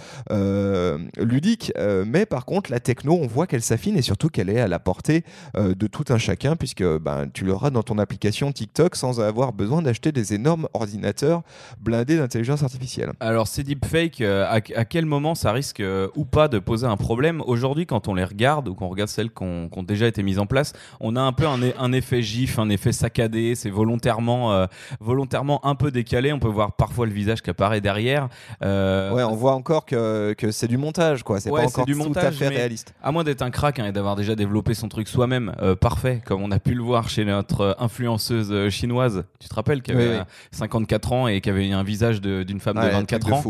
ludique. 1.19 1.73
mais 2.07 2.27
par 2.27 2.45
contre, 2.45 2.71
la 2.71 2.81
techno, 2.81 3.15
on 3.15 3.27
voit 3.27 3.47
qu'elle 3.47 3.63
s'affine 3.63 3.97
et 3.97 4.03
surtout 4.03 4.29
qu'elle 4.29 4.51
est 4.51 4.61
à 4.61 4.69
la 4.69 4.79
portée 4.79 5.25
de 5.57 5.87
tout 5.87 6.05
un 6.09 6.19
chacun 6.19 6.57
puisque 6.57 6.85
ben, 6.85 7.29
tu 7.33 7.45
l'auras 7.45 7.71
dans 7.71 7.83
ton 7.83 7.99
application 7.99 8.53
TikTok 8.53 8.97
sans 8.97 9.21
avoir 9.21 9.53
besoin 9.53 9.83
d'acheter 9.83 10.13
des 10.13 10.35
énormes 10.35 10.69
ordinateurs 10.73 11.43
blindés 11.81 12.17
d'intelligence 12.17 12.63
artificielle. 12.63 13.13
Alors 13.21 13.49
ces 13.49 13.63
deepfakes, 13.63 14.21
euh, 14.21 14.47
à, 14.49 14.61
quel 14.61 15.07
moment 15.07 15.35
ça 15.35 15.53
risque 15.53 15.81
euh, 15.95 16.09
ou 16.17 16.25
pas 16.25 16.49
de 16.49 16.59
poser 16.59 16.87
un 16.87 16.97
problème 16.97 17.43
Aujourd'hui, 17.47 17.87
quand 17.87 18.09
on 18.09 18.15
les 18.15 18.25
regarde 18.25 18.69
ou 18.69 18.75
qu'on 18.75 18.89
regarde 18.89 19.09
celles 19.09 19.31
qui 19.31 19.43
ont, 19.43 19.69
déjà 19.83 20.07
été 20.07 20.23
mises 20.23 20.39
en 20.39 20.47
place, 20.47 20.73
on 21.01 21.17
a 21.17 21.21
un 21.21 21.33
peu 21.33 21.47
un, 21.47 21.93
effet 21.93 22.23
gif, 22.23 22.59
un 22.59 22.69
effet 22.69 22.93
saccadé, 22.93 23.55
c'est 23.55 23.71
volontairement, 23.71 24.53
euh, 24.53 24.67
volontairement 25.01 25.65
un 25.67 25.75
peu 25.75 25.91
décalé. 25.91 26.33
On 26.33 26.39
peut 26.39 26.49
voir 26.49 26.73
parfois 26.73 27.07
le 27.07 27.13
visage 27.13 27.43
qui 27.43 27.51
apparaît 27.51 27.81
derrière. 27.81 28.29
ouais, 28.61 29.23
on 29.23 29.35
voit 29.35 29.55
encore 29.55 29.85
que, 29.85 30.35
que 30.35 30.51
c'est 30.51 30.69
du 30.69 30.79
montage, 30.79 31.23
quoi. 31.23 31.41
C'est 31.41 31.51
pas 31.51 31.65
encore 31.65 31.87
du 31.87 31.95
montage, 31.95 32.23
tout 32.23 32.29
à 32.45 32.49
fait 32.49 32.49
réaliste. 32.49 32.95
À 33.03 33.13
moins 33.13 33.25
d'être 33.25 33.43
un 33.43 33.51
crack 33.51 33.79
hein, 33.79 33.87
et 33.87 33.93
d'avoir 33.93 34.17
déjà 34.17 34.35
développé 34.35 34.75
son 34.75 34.89
truc 34.89 35.09
soi-même, 35.09 35.55
parfait, 35.81 36.21
comme 36.25 36.43
on 36.43 36.51
a 36.51 36.59
pu 36.59 36.75
le 36.75 36.83
voir 36.83 37.09
chez 37.09 37.25
notre 37.25 37.77
influenceuse 37.79 38.51
euh, 38.51 38.71
chinoise, 38.71 39.25
tu 39.39 39.49
te 39.49 39.55
rappelles, 39.55 39.83
qui 39.83 39.93
avait 39.93 40.21
54 40.53 41.13
ans 41.13 41.29
et 41.29 41.41
qui 41.41 41.51
avait 41.51 41.71
un 41.73 41.83
visage 41.83 42.21
d'une 42.21 42.61
femme 42.61 42.77
de 42.77 42.89
24 42.89 43.33
ans, 43.33 43.43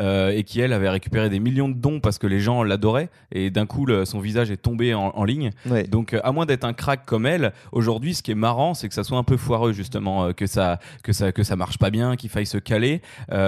euh, 0.00 0.30
et 0.30 0.44
qui 0.44 0.60
elle 0.60 0.72
avait 0.72 0.88
récupéré 0.88 1.28
des 1.28 1.40
millions 1.40 1.68
de 1.68 1.71
dons 1.72 2.00
parce 2.00 2.18
que 2.18 2.26
les 2.26 2.40
gens 2.40 2.62
l'adoraient, 2.62 3.10
et 3.30 3.50
d'un 3.50 3.66
coup 3.66 3.86
son 4.04 4.20
visage 4.20 4.50
est 4.50 4.56
tombé 4.56 4.94
en, 4.94 5.24
ligne. 5.24 5.50
Donc 5.88 6.14
euh, 6.14 6.20
à 6.24 6.32
moins 6.32 6.46
d'être 6.46 6.64
un 6.64 6.72
crack 6.72 7.04
comme 7.04 7.26
elle, 7.26 7.52
aujourd'hui 7.72 8.14
ce 8.14 8.22
qui 8.22 8.30
est 8.30 8.36
marrant, 8.36 8.74
c'est 8.74 8.88
que 8.88 8.94
ça 8.94 9.04
soit 9.04 9.18
un 9.18 9.22
peu 9.22 9.36
foireux 9.36 9.72
justement, 9.72 10.32
que 10.32 10.46
ça 10.46 10.78
que 11.02 11.12
ça 11.12 11.32
que 11.32 11.42
ça 11.42 11.56
marche 11.56 11.78
pas 11.78 11.90
bien, 11.90 12.16
qu'il 12.16 12.30
faille 12.30 12.46
se 12.46 12.58
caler. 12.58 13.02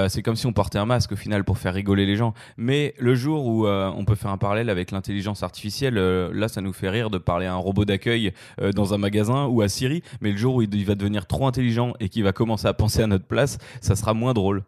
c'est 0.08 0.22
comme 0.22 0.36
si 0.36 0.46
on 0.46 0.52
portait 0.52 0.78
un 0.78 0.86
masque 0.86 1.12
au 1.12 1.16
final 1.16 1.44
pour 1.44 1.58
faire 1.58 1.74
rigoler 1.74 2.06
les 2.06 2.16
gens. 2.16 2.34
Mais 2.56 2.94
le 2.98 3.14
jour 3.14 3.46
où 3.46 3.66
on 3.66 4.04
peut 4.04 4.14
faire 4.14 4.30
un 4.30 4.38
parallèle 4.38 4.70
avec 4.70 4.90
l'intelligence 4.90 5.42
artificielle, 5.42 5.94
là 5.94 6.48
ça 6.48 6.60
nous 6.60 6.72
fait 6.72 6.90
rire 6.90 7.10
de 7.10 7.18
parler 7.18 7.46
à 7.46 7.54
un 7.54 7.56
robot 7.56 7.84
d'accueil 7.84 8.32
dans 8.74 8.94
un 8.94 8.98
magasin 8.98 9.46
ou 9.46 9.62
à 9.62 9.68
Siri, 9.68 10.02
mais 10.20 10.30
le 10.30 10.36
jour 10.36 10.56
où 10.56 10.62
il 10.62 10.84
va 10.84 10.94
devenir 10.94 11.26
trop 11.26 11.46
intelligent 11.46 11.94
et 12.00 12.08
qu'il 12.08 12.24
va 12.24 12.32
commencer 12.32 12.66
à 12.66 12.74
penser 12.74 13.02
à 13.02 13.06
notre 13.06 13.26
place, 13.26 13.58
ça 13.80 13.96
sera 13.96 14.14
moins 14.14 14.34
drôle. 14.34 14.62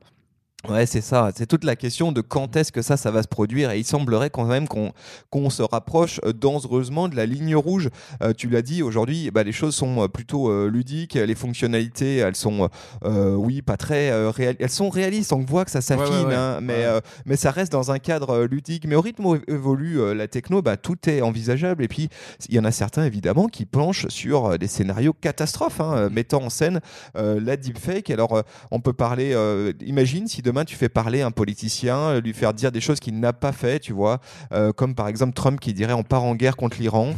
Ouais, 0.69 0.85
c'est 0.85 1.01
ça. 1.01 1.31
C'est 1.37 1.47
toute 1.47 1.63
la 1.63 1.77
question 1.77 2.11
de 2.11 2.21
quand 2.21 2.57
est-ce 2.57 2.73
que 2.73 2.83
ça, 2.83 2.97
ça 2.97 3.13
va 3.13 3.23
se 3.23 3.29
produire. 3.29 3.71
Et 3.71 3.79
il 3.79 3.85
semblerait 3.85 4.31
quand 4.31 4.47
même 4.47 4.67
qu'on 4.67 5.51
se 5.51 5.63
rapproche 5.63 6.21
euh, 6.25 6.33
dangereusement 6.33 7.09
de 7.09 7.15
la 7.15 7.25
ligne 7.25 7.55
rouge. 7.55 7.89
Euh, 8.23 8.33
tu 8.33 8.49
l'as 8.49 8.63
dit, 8.63 8.83
aujourd'hui, 8.83 9.31
bah, 9.31 9.45
les 9.45 9.53
choses 9.53 9.77
sont 9.77 10.03
euh, 10.03 10.09
plutôt 10.09 10.67
ludiques. 10.67 11.15
Les 11.15 11.35
fonctionnalités, 11.35 12.17
elles 12.17 12.37
sont, 12.37 12.69
oui, 13.05 13.63
pas 13.63 13.77
très 13.77 14.29
réalistes. 14.31 14.61
Elles 14.61 14.71
sont 14.71 14.91
réalistes. 14.91 15.33
On 15.33 15.45
voit 15.45 15.65
que 15.65 15.71
ça 15.71 15.81
s'affine, 15.81 16.33
hein, 16.33 16.61
mais, 16.61 16.85
mais 17.27 17.37
ça 17.37 17.51
reste 17.51 17.73
dans 17.73 17.91
un 17.91 17.99
cadre 17.99 18.45
ludique. 18.45 18.87
Mais 18.87 18.97
au 18.97 19.01
rythme 19.01 19.27
où 19.27 19.37
évolue 19.47 20.15
la 20.15 20.27
techno, 20.27 20.63
bah, 20.63 20.77
tout 20.77 21.09
est 21.09 21.21
envisageable. 21.21 21.85
Et 21.85 21.89
puis, 21.89 22.09
il 22.49 22.55
y 22.55 22.59
en 22.59 22.65
a 22.65 22.73
certains, 22.73 23.05
évidemment, 23.05 23.47
qui 23.47 23.67
planchent 23.67 24.09
sur 24.09 24.59
des 24.59 24.69
scénarios 24.69 25.13
catastrophes, 25.13 25.81
hein, 25.81 26.09
mettant 26.11 26.43
en 26.43 26.51
scène 26.51 26.81
la 27.15 27.57
deepfake. 27.57 28.11
Alors, 28.11 28.43
on 28.71 28.81
peut 28.81 28.93
parler, 28.93 29.37
imagine 29.81 30.27
si 30.27 30.43
demain 30.47 30.65
tu 30.65 30.77
fais 30.77 30.89
parler 30.89 31.23
un 31.23 31.33
politicien, 31.33 31.97
euh, 31.97 32.21
lui 32.21 32.33
faire 32.33 32.55
dire 32.55 32.71
des 32.71 32.81
choses 32.81 33.01
qu'il 33.01 33.19
n'a 33.19 33.33
pas 33.33 33.53
fait, 33.53 33.81
tu 33.81 33.93
vois, 33.93 34.21
euh, 34.53 34.73
comme 34.73 34.95
par 34.95 35.09
exemple 35.09 35.35
Trump 35.35 35.59
qui 35.59 35.75
dirait 35.75 35.93
on 35.93 36.05
part 36.05 36.23
en 36.23 36.35
guerre 36.35 36.57
contre 36.57 36.79
l'Iran. 36.79 37.15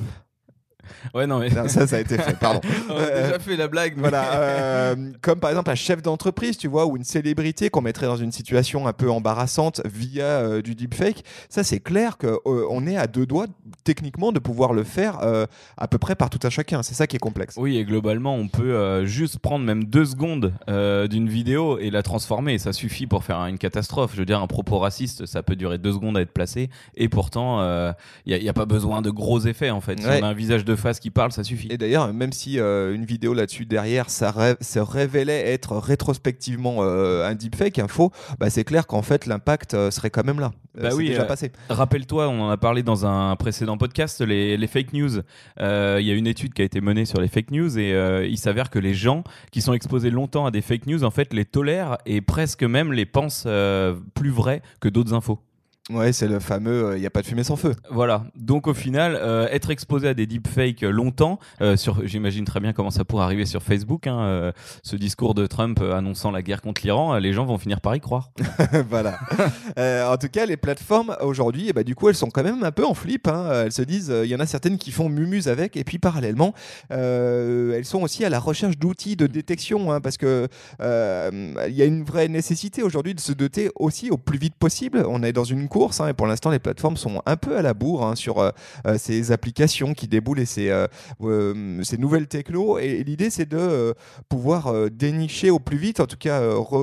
Ouais, 1.14 1.26
non, 1.26 1.38
mais. 1.38 1.50
ça, 1.50 1.86
ça 1.86 1.96
a 1.96 2.00
été 2.00 2.18
fait, 2.18 2.38
pardon. 2.38 2.60
On 2.90 2.96
a 2.96 3.22
déjà 3.22 3.38
fait 3.38 3.56
la 3.56 3.68
blague. 3.68 3.94
Voilà. 3.96 4.34
Euh, 4.34 4.96
comme 5.20 5.40
par 5.40 5.50
exemple 5.50 5.70
un 5.70 5.74
chef 5.74 6.02
d'entreprise, 6.02 6.56
tu 6.56 6.68
vois, 6.68 6.86
ou 6.86 6.96
une 6.96 7.04
célébrité 7.04 7.70
qu'on 7.70 7.80
mettrait 7.80 8.06
dans 8.06 8.16
une 8.16 8.32
situation 8.32 8.86
un 8.86 8.92
peu 8.92 9.10
embarrassante 9.10 9.80
via 9.84 10.24
euh, 10.24 10.62
du 10.62 10.74
deepfake. 10.74 11.24
Ça, 11.48 11.64
c'est 11.64 11.80
clair 11.80 12.18
qu'on 12.18 12.38
euh, 12.46 12.86
est 12.86 12.96
à 12.96 13.06
deux 13.06 13.26
doigts, 13.26 13.46
techniquement, 13.84 14.32
de 14.32 14.38
pouvoir 14.38 14.72
le 14.72 14.84
faire 14.84 15.18
à 15.76 15.88
peu 15.88 15.98
près 15.98 16.14
par 16.14 16.30
tout 16.30 16.38
un 16.44 16.50
chacun. 16.50 16.82
C'est 16.82 16.94
ça 16.94 17.06
qui 17.06 17.16
est 17.16 17.20
complexe. 17.20 17.54
Oui, 17.56 17.76
et 17.76 17.84
globalement, 17.84 18.34
on 18.34 18.48
peut 18.48 19.04
juste 19.04 19.38
prendre 19.38 19.64
même 19.64 19.84
deux 19.84 20.04
secondes 20.04 20.52
d'une 20.66 21.28
vidéo 21.28 21.78
et 21.78 21.90
la 21.90 22.02
transformer. 22.02 22.58
Ça 22.58 22.72
suffit 22.72 23.06
pour 23.06 23.24
faire 23.24 23.38
une 23.46 23.58
catastrophe. 23.58 24.12
Je 24.14 24.20
veux 24.20 24.26
dire, 24.26 24.40
un 24.40 24.46
propos 24.46 24.78
raciste, 24.78 25.26
ça 25.26 25.42
peut 25.42 25.56
durer 25.56 25.78
deux 25.78 25.92
secondes 25.92 26.16
à 26.16 26.20
être 26.20 26.32
placé. 26.32 26.70
Et 26.96 27.08
pourtant, 27.08 27.60
il 28.26 28.38
n'y 28.38 28.48
a, 28.48 28.50
a, 28.50 28.54
pas 28.54 28.66
besoin 28.66 29.02
de 29.02 29.10
gros 29.10 29.40
effets, 29.40 29.70
en 29.70 29.80
fait. 29.80 30.00
Si 30.00 30.06
on 30.06 30.22
a 30.22 30.28
un 30.28 30.34
visage 30.34 30.64
de 30.64 30.76
face 30.78 31.00
qui 31.00 31.10
parle, 31.10 31.32
ça 31.32 31.44
suffit. 31.44 31.68
Et 31.70 31.78
d'ailleurs, 31.78 32.12
même 32.12 32.32
si 32.32 32.58
une 32.58 33.04
vidéo 33.04 33.34
là-dessus 33.34 33.66
derrière, 33.66 34.10
ça 34.10 34.56
se 34.60 34.78
révélait 34.78 35.52
être 35.52 35.76
rétrospectivement 35.76 36.82
un 36.82 37.34
deepfake, 37.34 37.78
un 37.78 37.88
faux, 37.88 38.10
bah, 38.38 38.50
c'est 38.50 38.64
clair 38.64 38.86
qu'en 38.86 39.02
fait 39.02 39.26
l'impact 39.26 39.72
serait 39.90 40.10
quand 40.10 40.24
même 40.24 40.40
là. 40.40 40.52
Bah 40.80 40.90
oui, 40.94 41.08
déjà 41.08 41.24
passé. 41.24 41.50
Rappelle-toi, 41.68 42.28
on 42.28 42.42
en 42.42 42.50
a 42.50 42.56
parlé 42.56 42.82
dans 42.82 43.04
un 43.04 43.34
précédent 43.36 43.76
podcast, 43.76 44.20
les, 44.20 44.56
les 44.56 44.66
fake 44.66 44.92
news. 44.92 45.20
Il 45.58 45.62
y 46.06 46.10
a 46.10 46.14
une 46.14 46.26
étude 46.26 46.54
qui 46.54 46.62
a 46.62 46.64
été 46.64 46.80
menée 46.80 47.04
sur 47.04 47.20
les 47.20 47.28
fake 47.28 47.50
news 47.50 47.78
et 47.78 48.26
il 48.28 48.38
s'avère 48.38 48.70
que 48.70 48.78
les 48.78 48.94
gens 48.94 49.24
qui 49.50 49.60
sont 49.60 49.72
exposés 49.72 50.10
longtemps 50.10 50.46
à 50.46 50.50
des 50.50 50.62
fake 50.62 50.86
news, 50.86 51.04
en 51.04 51.10
fait, 51.10 51.34
les 51.34 51.44
tolèrent 51.44 51.98
et 52.06 52.20
presque 52.20 52.62
même 52.62 52.92
les 52.92 53.06
pensent 53.06 53.48
plus 54.14 54.30
vraies 54.30 54.62
que 54.80 54.88
d'autres 54.88 55.14
infos. 55.14 55.40
Ouais, 55.90 56.12
c'est 56.12 56.28
le 56.28 56.38
fameux 56.38 56.92
il 56.96 57.00
n'y 57.00 57.06
a 57.06 57.10
pas 57.10 57.22
de 57.22 57.26
fumée 57.26 57.44
sans 57.44 57.56
feu. 57.56 57.74
Voilà. 57.90 58.24
Donc 58.36 58.66
au 58.66 58.74
final, 58.74 59.18
euh, 59.20 59.48
être 59.50 59.70
exposé 59.70 60.08
à 60.08 60.14
des 60.14 60.26
deepfakes 60.26 60.82
longtemps, 60.82 61.38
euh, 61.60 61.76
sur, 61.76 62.06
j'imagine 62.06 62.44
très 62.44 62.60
bien 62.60 62.72
comment 62.72 62.90
ça 62.90 63.04
pourrait 63.04 63.24
arriver 63.24 63.46
sur 63.46 63.62
Facebook, 63.62 64.06
hein, 64.06 64.20
euh, 64.20 64.52
ce 64.82 64.96
discours 64.96 65.34
de 65.34 65.46
Trump 65.46 65.80
annonçant 65.80 66.30
la 66.30 66.42
guerre 66.42 66.60
contre 66.60 66.82
l'Iran, 66.84 67.16
les 67.16 67.32
gens 67.32 67.46
vont 67.46 67.58
finir 67.58 67.80
par 67.80 67.96
y 67.96 68.00
croire. 68.00 68.30
voilà. 68.90 69.18
en 70.10 70.16
tout 70.16 70.28
cas, 70.28 70.46
les 70.46 70.56
plateformes 70.56 71.16
aujourd'hui, 71.22 71.66
eh 71.68 71.72
ben, 71.72 71.84
du 71.84 71.94
coup, 71.94 72.08
elles 72.08 72.14
sont 72.14 72.30
quand 72.30 72.42
même 72.42 72.62
un 72.62 72.72
peu 72.72 72.84
en 72.84 72.94
flip. 72.94 73.26
Hein. 73.28 73.50
Elles 73.64 73.72
se 73.72 73.82
disent, 73.82 74.12
il 74.24 74.28
y 74.28 74.34
en 74.34 74.40
a 74.40 74.46
certaines 74.46 74.78
qui 74.78 74.90
font 74.90 75.08
mumuse 75.08 75.48
avec, 75.48 75.76
et 75.76 75.84
puis 75.84 75.98
parallèlement, 75.98 76.54
elles 76.90 77.84
sont 77.84 78.02
aussi 78.02 78.24
à 78.24 78.28
la 78.28 78.38
recherche 78.38 78.78
d'outils 78.78 79.16
de 79.16 79.26
détection, 79.26 79.92
hein, 79.92 80.00
parce 80.00 80.18
que 80.18 80.48
il 80.80 81.74
y 81.74 81.82
a 81.82 81.86
une 81.86 82.04
vraie 82.04 82.28
nécessité 82.28 82.82
aujourd'hui 82.82 83.14
de 83.14 83.20
se 83.20 83.32
doter 83.32 83.70
aussi 83.76 84.10
au 84.10 84.18
plus 84.18 84.38
vite 84.38 84.54
possible. 84.54 85.04
On 85.08 85.22
est 85.22 85.32
dans 85.32 85.44
une 85.44 85.68
Hein, 85.78 86.08
et 86.08 86.12
pour 86.12 86.26
l'instant, 86.26 86.50
les 86.50 86.58
plateformes 86.58 86.96
sont 86.96 87.22
un 87.26 87.36
peu 87.36 87.56
à 87.56 87.62
la 87.62 87.74
bourre 87.74 88.04
hein, 88.04 88.16
sur 88.16 88.38
euh, 88.38 88.50
euh, 88.86 88.98
ces 88.98 89.32
applications 89.32 89.94
qui 89.94 90.08
déboulent 90.08 90.40
et 90.40 90.46
ces, 90.46 90.70
euh, 90.70 91.82
ces 91.82 91.98
nouvelles 91.98 92.26
techno. 92.26 92.78
Et, 92.78 93.04
l'idée, 93.04 93.30
c'est 93.30 93.48
de 93.48 93.94
pouvoir 94.28 94.90
dénicher 94.90 95.50
au 95.50 95.58
plus 95.58 95.78
vite, 95.78 96.00
en 96.00 96.06
tout 96.06 96.16
cas 96.16 96.40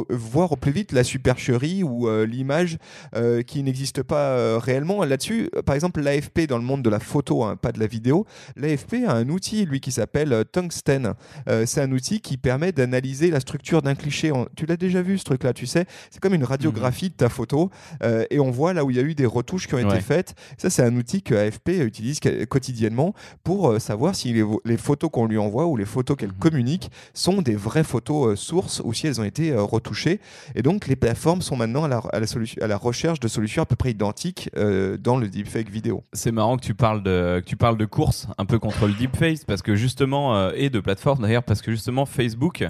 voir 0.09 0.51
au 0.51 0.55
plus 0.55 0.71
vite 0.71 0.91
la 0.91 1.03
supercherie 1.03 1.83
ou 1.83 2.09
l'image 2.23 2.77
qui 3.45 3.63
n'existe 3.63 4.03
pas 4.03 4.57
réellement. 4.59 5.03
Là-dessus, 5.03 5.49
par 5.65 5.75
exemple, 5.75 6.01
l'AFP 6.01 6.47
dans 6.47 6.57
le 6.57 6.63
monde 6.63 6.81
de 6.81 6.89
la 6.89 6.99
photo, 6.99 7.43
hein, 7.43 7.55
pas 7.55 7.71
de 7.71 7.79
la 7.79 7.87
vidéo, 7.87 8.25
l'AFP 8.55 9.05
a 9.07 9.13
un 9.13 9.29
outil, 9.29 9.65
lui, 9.65 9.79
qui 9.79 9.91
s'appelle 9.91 10.45
Tungsten. 10.51 11.13
c'est 11.65 11.81
un 11.81 11.91
outil 11.91 12.21
qui 12.21 12.37
permet 12.37 12.71
d'analyser 12.71 13.29
la 13.29 13.39
structure 13.39 13.81
d'un 13.81 13.95
cliché. 13.95 14.31
Tu 14.55 14.65
l'as 14.65 14.77
déjà 14.77 15.01
vu 15.01 15.17
ce 15.17 15.25
truc-là, 15.25 15.53
tu 15.53 15.65
sais? 15.65 15.85
C'est 16.09 16.19
comme 16.19 16.33
une 16.33 16.45
radiographie 16.45 17.09
de 17.09 17.15
ta 17.15 17.29
photo 17.29 17.69
et 18.29 18.39
on 18.39 18.51
voit 18.51 18.73
là 18.73 18.84
où 18.85 18.91
il 18.91 18.97
y 18.97 18.99
a 18.99 19.03
eu 19.03 19.15
des 19.15 19.25
retouches 19.25 19.67
qui 19.67 19.75
ont 19.75 19.79
été 19.79 19.99
faites. 20.01 20.35
Ça, 20.57 20.69
c'est 20.69 20.83
un 20.83 20.95
outil 20.95 21.21
que 21.21 21.35
AFP 21.35 21.69
utilise 21.81 22.19
quotidiennement 22.49 23.13
pour 23.43 23.69
euh, 23.69 23.79
savoir 23.79 24.15
si 24.15 24.33
les, 24.33 24.77
photos 24.77 25.09
qu'on 25.11 25.25
lui 25.25 25.37
envoie 25.37 25.65
ou 25.65 25.77
les 25.77 25.85
photos 25.85 26.17
qu'elle 26.17 26.29
mhm. 26.29 26.39
communique 26.39 26.91
sont 27.13 27.41
des 27.41 27.55
vraies 27.55 27.83
photos 27.83 28.33
euh, 28.33 28.35
sources 28.35 28.81
ou 28.83 28.93
si 28.93 29.07
elles 29.07 29.19
ont 29.19 29.23
été 29.23 29.51
euh, 29.51 29.63
retouchées. 29.63 30.19
Et 30.55 30.61
donc, 30.61 30.87
les 30.87 30.95
plateformes 30.95 31.41
sont 31.41 31.55
maintenant 31.55 31.83
à 31.83 31.87
la, 31.87 31.97
à 31.97 32.19
la, 32.19 32.27
à 32.61 32.67
la 32.67 32.77
recherche 32.77 33.19
de 33.19 33.27
solutions 33.27 33.63
à 33.63 33.65
peu 33.65 33.75
près 33.75 33.91
identiques 33.91 34.49
dans 34.55 35.17
le 35.17 35.27
deepfake 35.27 35.69
vidéo. 35.69 36.03
C'est 36.13 36.31
marrant 36.31 36.57
que 36.57 36.63
tu 36.63 36.73
parles 36.73 37.03
de, 37.03 37.41
que 37.43 37.45
tu 37.45 37.55
parles 37.55 37.77
de 37.77 37.85
course 37.85 38.27
un 38.37 38.45
peu 38.45 38.59
contre 38.59 38.87
le 38.87 38.93
deepfake 38.93 39.45
parce 39.45 39.61
que 39.61 39.75
justement, 39.75 40.51
et 40.51 40.69
de 40.69 40.79
plateforme 40.79 41.21
d'ailleurs, 41.21 41.43
parce 41.43 41.61
que 41.61 41.71
justement, 41.71 42.05
Facebook, 42.05 42.65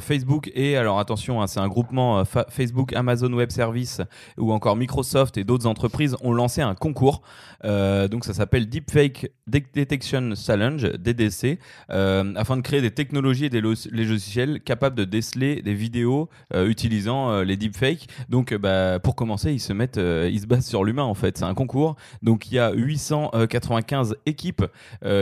Facebook 0.00 0.50
et 0.54 0.76
alors 0.76 0.98
attention, 0.98 1.42
hein, 1.42 1.46
c'est 1.46 1.60
un 1.60 1.68
groupement 1.68 2.24
Facebook, 2.48 2.92
Amazon 2.92 3.32
Web 3.32 3.50
Services 3.50 4.00
ou 4.38 4.52
encore 4.52 4.76
Microsoft 4.76 5.31
et 5.36 5.44
d'autres 5.44 5.66
entreprises 5.66 6.16
ont 6.22 6.32
lancé 6.32 6.62
un 6.62 6.74
concours. 6.74 7.22
Euh, 7.64 8.08
donc 8.08 8.24
ça 8.24 8.34
s'appelle 8.34 8.68
Deepfake 8.68 9.30
Detection 9.46 10.34
Challenge, 10.34 10.82
DDC, 10.98 11.58
euh, 11.90 12.32
afin 12.36 12.56
de 12.56 12.62
créer 12.62 12.80
des 12.80 12.90
technologies 12.90 13.46
et 13.46 13.50
des 13.50 13.60
logiciels 13.60 14.60
capables 14.60 14.96
de 14.96 15.04
déceler 15.04 15.62
des 15.62 15.74
vidéos 15.74 16.28
euh, 16.54 16.66
utilisant 16.66 17.42
les 17.42 17.56
deepfakes. 17.56 18.08
Donc 18.28 18.54
bah, 18.54 18.98
pour 18.98 19.14
commencer, 19.14 19.52
ils 19.52 19.60
se 19.60 19.72
mettent, 19.72 20.00
ils 20.00 20.40
se 20.40 20.46
basent 20.46 20.66
sur 20.66 20.84
l'humain 20.84 21.04
en 21.04 21.14
fait. 21.14 21.38
C'est 21.38 21.44
un 21.44 21.54
concours. 21.54 21.96
Donc 22.22 22.50
il 22.50 22.54
y 22.54 22.58
a 22.58 22.72
895 22.72 24.16
équipes 24.26 24.64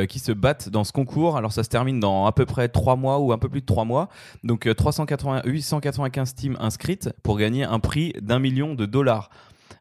qui 0.09 0.19
se 0.19 0.33
battent 0.33 0.69
dans 0.69 0.85
ce 0.85 0.93
concours. 0.93 1.37
Alors 1.37 1.53
ça 1.53 1.63
se 1.63 1.69
termine 1.69 2.01
dans 2.01 2.27
à 2.27 2.33
peu 2.33 2.47
près 2.47 2.69
3 2.69 2.97
mois 2.97 3.19
ou 3.19 3.33
un 3.33 3.39
peu 3.39 3.49
plus 3.49 3.61
de 3.61 3.67
3 3.67 3.85
mois. 3.85 4.09
Donc 4.45 4.69
380, 4.75 5.43
895 5.45 6.35
teams 6.35 6.57
inscrites 6.61 7.11
pour 7.23 7.39
gagner 7.39 7.65
un 7.65 7.81
prix 7.81 8.13
d'un 8.21 8.39
million 8.39 8.75
de 8.75 8.87
dollars. 8.87 9.31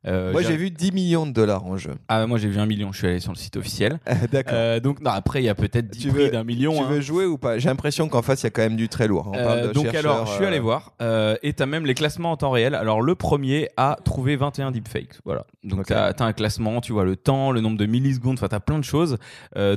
Euh, 0.07 0.31
moi, 0.31 0.41
j'ai 0.41 0.55
vu 0.55 0.71
10 0.71 0.91
millions 0.91 1.25
de 1.25 1.31
dollars 1.31 1.65
en 1.65 1.77
jeu. 1.77 1.95
Ah, 2.07 2.25
moi, 2.25 2.37
j'ai 2.37 2.47
vu 2.47 2.59
un 2.59 2.65
million. 2.65 2.91
Je 2.91 2.99
suis 2.99 3.07
allé 3.07 3.19
sur 3.19 3.31
le 3.31 3.37
site 3.37 3.57
officiel. 3.57 3.99
D'accord. 4.31 4.53
Euh, 4.55 4.79
donc, 4.79 5.01
non, 5.01 5.11
après, 5.11 5.41
il 5.41 5.45
y 5.45 5.49
a 5.49 5.55
peut-être 5.55 5.87
10 5.87 6.07
prix 6.07 6.31
d'un 6.31 6.43
million. 6.43 6.73
Tu 6.73 6.83
veux 6.83 6.97
hein. 6.97 7.01
jouer 7.01 7.25
ou 7.25 7.37
pas? 7.37 7.57
J'ai 7.57 7.69
l'impression 7.69 8.07
qu'en 8.07 8.21
face, 8.21 8.41
il 8.41 8.45
y 8.45 8.47
a 8.47 8.51
quand 8.51 8.61
même 8.61 8.75
du 8.75 8.89
très 8.89 9.07
lourd. 9.07 9.31
Euh, 9.35 9.73
donc, 9.73 9.93
alors, 9.93 10.25
je 10.25 10.33
suis 10.33 10.45
allé 10.45 10.59
voir. 10.59 10.93
et 11.43 11.53
tu 11.53 11.63
as 11.63 11.65
même 11.65 11.85
les 11.85 11.95
classements 11.95 12.31
en 12.31 12.37
temps 12.37 12.51
réel. 12.51 12.75
Alors, 12.75 13.01
le 13.01 13.15
premier 13.15 13.69
a 13.77 13.97
trouvé 14.03 14.35
21 14.35 14.71
deepfakes. 14.71 15.19
Voilà. 15.25 15.45
Donc, 15.63 15.87
tu 15.87 15.93
as, 15.93 16.13
un 16.19 16.33
classement, 16.33 16.81
tu 16.81 16.93
vois 16.93 17.05
le 17.05 17.15
temps, 17.15 17.51
le 17.51 17.61
nombre 17.61 17.77
de 17.77 17.85
millisecondes. 17.85 18.37
Enfin, 18.37 18.47
tu 18.47 18.55
as 18.55 18.59
plein 18.59 18.79
de 18.79 18.83
choses. 18.83 19.17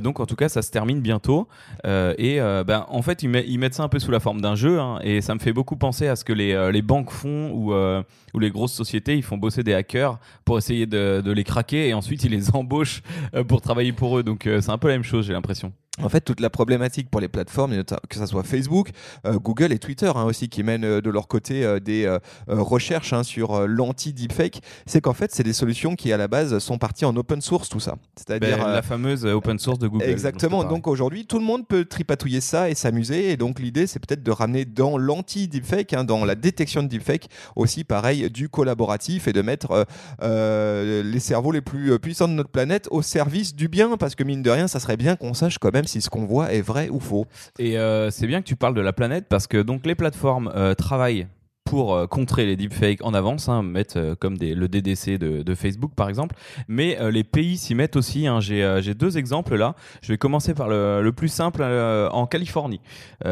donc, 0.01 0.19
en 0.19 0.25
tout 0.25 0.35
cas, 0.35 0.49
ça 0.49 0.61
se 0.61 0.71
termine 0.71 1.01
bientôt. 1.01 1.47
et 1.83 2.39
ben, 2.39 2.85
en 2.89 3.01
fait, 3.01 3.23
ils, 3.23 3.35
ils, 3.47 3.57
mettent 3.57 3.75
ça 3.75 3.83
un 3.83 3.89
peu 3.89 3.99
sous 3.99 4.11
la 4.11 4.19
forme 4.19 4.41
d'un 4.41 4.55
jeu. 4.55 4.79
Hein, 4.79 4.99
et 5.03 5.21
ça 5.21 5.35
me 5.35 5.39
fait 5.39 5.53
beaucoup 5.53 5.75
penser 5.75 6.07
à 6.07 6.15
ce 6.15 6.23
que 6.23 6.33
les, 6.33 6.71
les 6.71 6.81
banques 6.81 7.11
font 7.11 7.51
ou, 7.51 7.73
ou 7.73 8.39
les 8.39 8.51
grosses 8.51 8.73
sociétés. 8.73 9.15
Ils 9.15 9.23
font 9.23 9.37
bosser 9.37 9.63
des 9.63 9.73
hackers 9.73 10.02
pour 10.45 10.57
essayer 10.57 10.85
de, 10.85 11.21
de, 11.23 11.31
les 11.31 11.43
craquer 11.43 11.89
et 11.89 11.93
ensuite 11.93 12.23
ils 12.23 12.31
les 12.31 12.49
embauchent 12.55 13.01
euh, 13.35 13.43
pour 13.43 13.61
travailler 13.61 13.93
pour 13.93 14.17
eux. 14.17 14.23
Donc 14.23 14.47
euh, 14.47 14.61
c'est 14.61 14.71
un 14.71 14.77
peu 14.77 14.87
la 14.87 14.95
même 14.95 15.03
chose, 15.03 15.25
j'ai 15.25 15.33
l'impression. 15.33 15.73
En 16.01 16.09
fait, 16.09 16.21
toute 16.21 16.39
la 16.39 16.49
problématique 16.49 17.09
pour 17.09 17.21
les 17.21 17.27
plateformes, 17.27 17.83
que 17.83 18.17
ce 18.17 18.25
soit 18.25 18.43
Facebook, 18.43 18.89
euh, 19.25 19.33
Google 19.33 19.71
et 19.71 19.79
Twitter 19.79 20.11
hein, 20.15 20.23
aussi, 20.23 20.49
qui 20.49 20.63
mènent 20.63 20.99
de 20.99 21.09
leur 21.09 21.27
côté 21.27 21.79
des 21.81 22.17
recherches 22.47 23.13
hein, 23.13 23.23
sur 23.23 23.67
l'anti-deepfake, 23.67 24.61
c'est 24.85 25.01
qu'en 25.01 25.13
fait, 25.13 25.33
c'est 25.33 25.43
des 25.43 25.53
solutions 25.53 25.95
qui, 25.95 26.11
à 26.11 26.17
la 26.17 26.27
base, 26.27 26.57
sont 26.59 26.77
parties 26.77 27.05
en 27.05 27.15
open 27.15 27.41
source, 27.41 27.69
tout 27.69 27.79
ça. 27.79 27.95
C'est-à-dire 28.15 28.57
ben, 28.57 28.67
la 28.67 28.81
fameuse 28.81 29.25
open 29.25 29.59
source 29.59 29.79
de 29.79 29.87
Google. 29.87 30.05
Exactement. 30.05 30.63
Donc 30.63 30.87
aujourd'hui, 30.87 31.25
tout 31.25 31.39
le 31.39 31.45
monde 31.45 31.67
peut 31.67 31.85
tripatouiller 31.85 32.41
ça 32.41 32.69
et 32.69 32.75
s'amuser. 32.75 33.31
Et 33.31 33.37
donc 33.37 33.59
l'idée, 33.59 33.87
c'est 33.87 33.99
peut-être 33.99 34.23
de 34.23 34.31
ramener 34.31 34.65
dans 34.65 34.97
l'anti-deepfake, 34.97 35.93
hein, 35.93 36.03
dans 36.03 36.25
la 36.25 36.35
détection 36.35 36.83
de 36.83 36.87
deepfake, 36.87 37.29
aussi 37.55 37.83
pareil 37.83 38.29
du 38.29 38.49
collaboratif 38.49 39.27
et 39.27 39.33
de 39.33 39.41
mettre 39.41 39.85
euh, 40.21 41.03
les 41.03 41.19
cerveaux 41.19 41.51
les 41.51 41.61
plus 41.61 41.91
euh, 41.91 41.99
puissants 41.99 42.27
de 42.27 42.33
notre 42.33 42.49
planète 42.49 42.87
au 42.91 43.01
service 43.01 43.55
du 43.55 43.67
bien, 43.67 43.97
parce 43.97 44.15
que 44.15 44.23
mine 44.23 44.41
de 44.41 44.49
rien, 44.49 44.67
ça 44.67 44.79
serait 44.79 44.97
bien 44.97 45.15
qu'on 45.15 45.33
sache 45.33 45.57
quand 45.57 45.73
même 45.73 45.82
si 45.85 46.01
ce 46.01 46.09
qu'on 46.09 46.25
voit 46.25 46.53
est 46.53 46.61
vrai 46.61 46.89
ou 46.89 46.99
faux. 46.99 47.25
Et 47.59 47.77
euh, 47.77 48.09
c'est 48.11 48.27
bien 48.27 48.41
que 48.41 48.47
tu 48.47 48.55
parles 48.55 48.75
de 48.75 48.81
la 48.81 48.93
planète, 48.93 49.25
parce 49.29 49.47
que 49.47 49.61
donc 49.61 49.85
les 49.85 49.95
plateformes 49.95 50.51
travaillent 50.77 51.27
pour 51.73 51.95
euh, 51.95 52.05
contrer 52.05 52.45
les 52.45 52.55
deepfakes 52.55 53.03
en 53.03 53.15
avance, 53.15 53.49
hein, 53.49 53.63
mettre 53.63 53.97
euh, 53.97 54.13
comme 54.13 54.37
des, 54.37 54.53
le 54.53 54.67
DDC 54.67 55.17
de, 55.17 55.55
Facebook 55.55 55.93
par 55.95 56.07
exemple. 56.07 56.35
Mais 56.67 56.99
euh, 56.99 57.09
les 57.09 57.23
pays 57.23 57.57
s'y 57.57 57.73
mettent 57.73 57.95
aussi. 57.95 58.27
Hein. 58.27 58.39
J'ai 58.41 58.93
deux 58.93 59.17
exemples 59.17 59.55
là. 59.55 59.73
Je 60.03 60.13
vais 60.13 60.19
commencer 60.19 60.53
par 60.53 60.67
le, 60.67 61.11
plus 61.15 61.29
simple 61.29 61.63
en 61.63 62.27
Californie. 62.27 62.81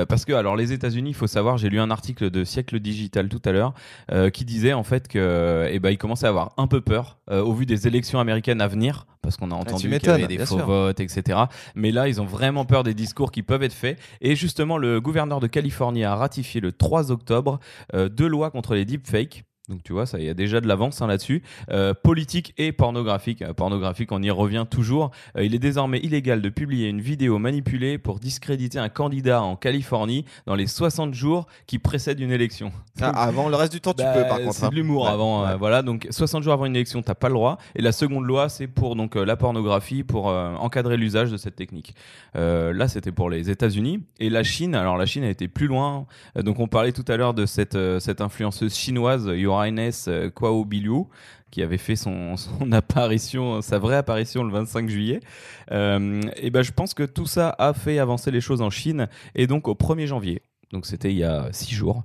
parce 0.07 0.25
que, 0.25 0.33
alors, 0.33 0.55
les 0.55 0.71
États-Unis, 0.71 1.11
il 1.11 1.15
faut 1.15 1.27
savoir, 1.27 1.57
j'ai 1.57 1.69
lu 1.69 1.79
un 1.79 1.91
article 1.91 2.29
de 2.29 2.43
Siècle 2.43 2.79
Digital 2.79 3.27
tout 3.29 3.41
à 3.45 3.51
l'heure 3.51 3.73
qui 4.33 4.45
disait 4.45 4.73
en 4.73 4.83
fait 4.83 5.07
que, 5.07 5.67
eh 5.71 5.79
ben, 5.79 5.89
ils 5.89 5.97
commençaient 5.97 6.27
à 6.27 6.29
avoir 6.29 6.53
un 6.57 6.67
peu 6.67 6.81
peur 6.81 7.17
au 7.29 7.53
vu 7.53 7.65
des 7.65 7.87
élections 7.87 8.19
américaines 8.19 8.61
à 8.61 8.67
venir 8.67 9.05
parce 9.21 9.37
qu'on 9.37 9.51
a 9.51 9.55
ah, 9.55 9.59
entendu 9.59 9.89
qu'il 9.89 10.09
y 10.09 10.11
avait 10.11 10.27
des 10.27 10.45
faux 10.45 10.57
votes, 10.57 10.99
etc. 10.99 11.39
Mais 11.75 11.91
là, 11.91 12.07
ils 12.07 12.19
ont 12.21 12.25
vraiment 12.25 12.65
peur 12.65 12.83
des 12.83 12.95
discours 12.95 13.31
qui 13.31 13.43
peuvent 13.43 13.63
être 13.63 13.73
faits. 13.73 13.99
Et 14.19 14.35
justement, 14.35 14.77
le 14.77 14.99
gouverneur 14.99 15.39
de 15.39 15.47
Californie 15.47 16.03
a 16.03 16.15
ratifié 16.15 16.59
le 16.59 16.71
3 16.71 17.11
octobre 17.11 17.59
deux 17.93 18.27
lois 18.31 18.49
contre 18.49 18.73
les 18.73 18.85
deepfakes 18.85 19.43
donc 19.71 19.83
tu 19.83 19.93
vois, 19.93 20.05
ça, 20.05 20.19
il 20.19 20.25
y 20.25 20.29
a 20.29 20.33
déjà 20.33 20.59
de 20.61 20.67
l'avance 20.67 21.01
hein, 21.01 21.07
là-dessus. 21.07 21.41
Euh, 21.71 21.93
politique 21.93 22.53
et 22.57 22.71
pornographique. 22.71 23.41
Euh, 23.41 23.53
pornographique, 23.53 24.11
on 24.11 24.21
y 24.21 24.29
revient 24.29 24.65
toujours. 24.69 25.11
Euh, 25.37 25.45
il 25.45 25.55
est 25.55 25.59
désormais 25.59 25.99
illégal 25.99 26.41
de 26.41 26.49
publier 26.49 26.89
une 26.89 26.99
vidéo 26.99 27.39
manipulée 27.39 27.97
pour 27.97 28.19
discréditer 28.19 28.79
un 28.79 28.89
candidat 28.89 29.41
en 29.41 29.55
Californie 29.55 30.25
dans 30.45 30.55
les 30.55 30.67
60 30.67 31.13
jours 31.13 31.47
qui 31.67 31.79
précèdent 31.79 32.19
une 32.19 32.31
élection. 32.31 32.71
Ah, 32.99 33.09
avant, 33.15 33.47
le 33.47 33.55
reste 33.55 33.71
du 33.71 33.79
temps, 33.79 33.93
tu 33.93 34.03
bah, 34.03 34.13
peux 34.13 34.27
par 34.27 34.39
contre. 34.39 34.53
C'est 34.53 34.61
de 34.63 34.67
hein. 34.67 34.71
l'humour 34.73 35.07
avant. 35.07 35.57
voilà, 35.57 35.81
donc 35.81 36.07
60 36.09 36.43
jours 36.43 36.53
avant 36.53 36.65
une 36.65 36.75
élection, 36.75 37.01
t'as 37.01 37.15
pas 37.15 37.29
le 37.29 37.35
droit. 37.35 37.57
Et 37.75 37.81
la 37.81 37.93
seconde 37.93 38.25
loi, 38.25 38.49
c'est 38.49 38.67
pour 38.67 38.97
donc 38.97 39.15
la 39.15 39.37
pornographie, 39.37 40.03
pour 40.03 40.25
encadrer 40.27 40.97
l'usage 40.97 41.31
de 41.31 41.37
cette 41.37 41.55
technique. 41.55 41.95
là, 42.35 42.87
c'était 42.87 43.11
pour 43.11 43.29
les 43.29 43.49
États-Unis 43.49 44.03
et 44.19 44.29
la 44.29 44.43
Chine. 44.43 44.75
Alors 44.75 44.97
la 44.97 45.05
Chine 45.05 45.23
a 45.23 45.29
été 45.29 45.47
plus 45.47 45.67
loin. 45.67 46.05
donc 46.35 46.59
on 46.59 46.67
parlait 46.67 46.91
tout 46.91 47.05
à 47.07 47.15
l'heure 47.15 47.33
de 47.33 47.45
cette 47.45 47.77
cette 47.99 48.21
influenceuse 48.21 48.75
chinoise. 48.75 49.29
Il 49.33 49.39
y 49.39 49.45
aura 49.45 49.60
euh, 50.07 50.29
Kwao 50.29 50.65
Bilou 50.65 51.09
qui 51.51 51.61
avait 51.61 51.77
fait 51.77 51.95
son, 51.97 52.35
apparition, 52.71 53.61
sa 53.61 53.77
vraie 53.77 53.97
apparition 53.97 54.43
le 54.43 54.51
25 54.51 54.89
juillet. 54.89 55.19
Euh, 55.71 56.21
et 56.37 56.49
ben, 56.49 56.63
je 56.63 56.71
pense 56.71 56.93
que 56.93 57.03
tout 57.03 57.25
ça 57.25 57.53
a 57.59 57.73
fait 57.73 57.99
avancer 57.99 58.31
les 58.31 58.41
choses 58.41 58.61
en 58.61 58.69
Chine. 58.69 59.07
Et 59.35 59.47
donc, 59.47 59.67
au 59.67 59.73
1er 59.75 60.07
janvier, 60.07 60.41
Donc 60.71 60.85
c'était 60.85 61.11
il 61.11 61.17
y 61.17 61.23
a 61.23 61.49
6 61.51 61.73
jours, 61.75 62.03